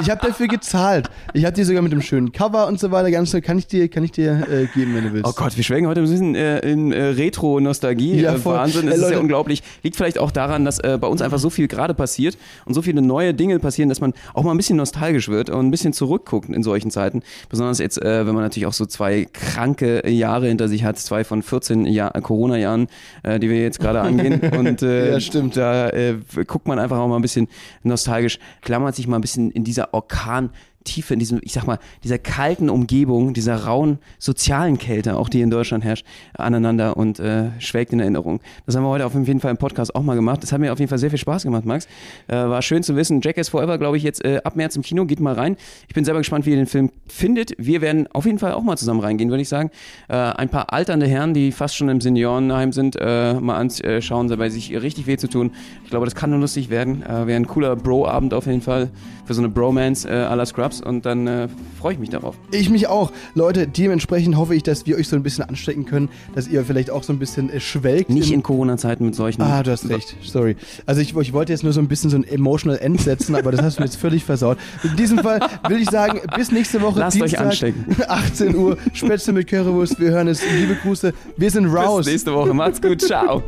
[0.00, 1.08] ich habe dafür gezahlt.
[1.32, 3.12] Ich habe die sogar mit dem schönen Cover und so weiter.
[3.12, 5.26] Ganz kann ich dir, kann ich dir äh, geben, wenn du willst.
[5.30, 8.20] Oh Gott, wir schwelgen heute ein bisschen äh, in äh, Retro-Nostalgie.
[8.20, 8.56] Ja, äh, voll.
[8.56, 9.14] Wahnsinn, Ey, das ist Leute.
[9.14, 9.62] ja unglaublich.
[9.82, 12.82] Liegt vielleicht auch daran, dass äh, bei uns einfach so viel gerade passiert und so
[12.82, 15.92] viele neue Dinge passieren, dass man auch mal ein bisschen nostalgisch wird und ein bisschen
[15.92, 17.22] zurückguckt in solchen Zeiten.
[17.48, 21.22] Besonders jetzt, äh, wenn man natürlich auch so zwei kranke Jahre hinter sich hat, zwei
[21.24, 22.88] von 14 Jahr Corona-Jahren,
[23.22, 24.40] äh, die wir jetzt gerade angehen.
[24.40, 25.56] Und äh, Ja, stimmt.
[25.56, 26.16] da äh,
[26.46, 27.48] guckt man einfach auch mal ein bisschen
[27.82, 30.50] nostalgisch, klammert sich mal ein bisschen in dieser Orkan.
[30.84, 35.40] Tiefe, in diesem, ich sag mal, dieser kalten Umgebung, dieser rauen sozialen Kälte, auch die
[35.40, 38.40] in Deutschland herrscht, aneinander und äh, schwelgt in Erinnerung.
[38.66, 40.42] Das haben wir heute auf jeden Fall im Podcast auch mal gemacht.
[40.42, 41.86] Das hat mir auf jeden Fall sehr viel Spaß gemacht, Max.
[42.28, 43.20] Äh, war schön zu wissen.
[43.20, 45.04] Jackass Forever, glaube ich, jetzt äh, ab März im Kino.
[45.04, 45.56] Geht mal rein.
[45.88, 47.52] Ich bin selber gespannt, wie ihr den Film findet.
[47.58, 49.70] Wir werden auf jeden Fall auch mal zusammen reingehen, würde ich sagen.
[50.08, 54.48] Äh, ein paar alternde Herren, die fast schon im Seniorenheim sind, äh, mal anschauen, dabei
[54.48, 55.52] sich richtig weh zu tun.
[55.84, 57.02] Ich glaube, das kann nur lustig werden.
[57.02, 58.90] Äh, Wäre ein cooler Bro-Abend auf jeden Fall
[59.26, 61.48] für so eine Bromance äh, à la Scrubs und dann äh,
[61.78, 62.36] freue ich mich darauf.
[62.52, 63.12] Ich mich auch.
[63.34, 66.90] Leute, dementsprechend hoffe ich, dass wir euch so ein bisschen anstecken können, dass ihr vielleicht
[66.90, 68.10] auch so ein bisschen äh, schwelgt.
[68.10, 69.42] Nicht in Corona-Zeiten mit solchen.
[69.42, 70.16] Ah, du hast recht.
[70.22, 70.56] Sorry.
[70.86, 73.50] Also ich, ich wollte jetzt nur so ein bisschen so ein emotional End setzen, aber
[73.50, 74.58] das hast du mir jetzt völlig versaut.
[74.82, 77.84] In diesem Fall will ich sagen, bis nächste Woche Lasst euch Dienstag, anstecken.
[78.08, 80.00] 18 Uhr, Spätzle mit Currywurst.
[80.00, 80.42] Wir hören es.
[80.52, 81.12] Liebe Grüße.
[81.36, 82.04] Wir sind raus.
[82.04, 82.54] Bis nächste Woche.
[82.54, 83.00] Macht's gut.
[83.00, 83.42] Ciao.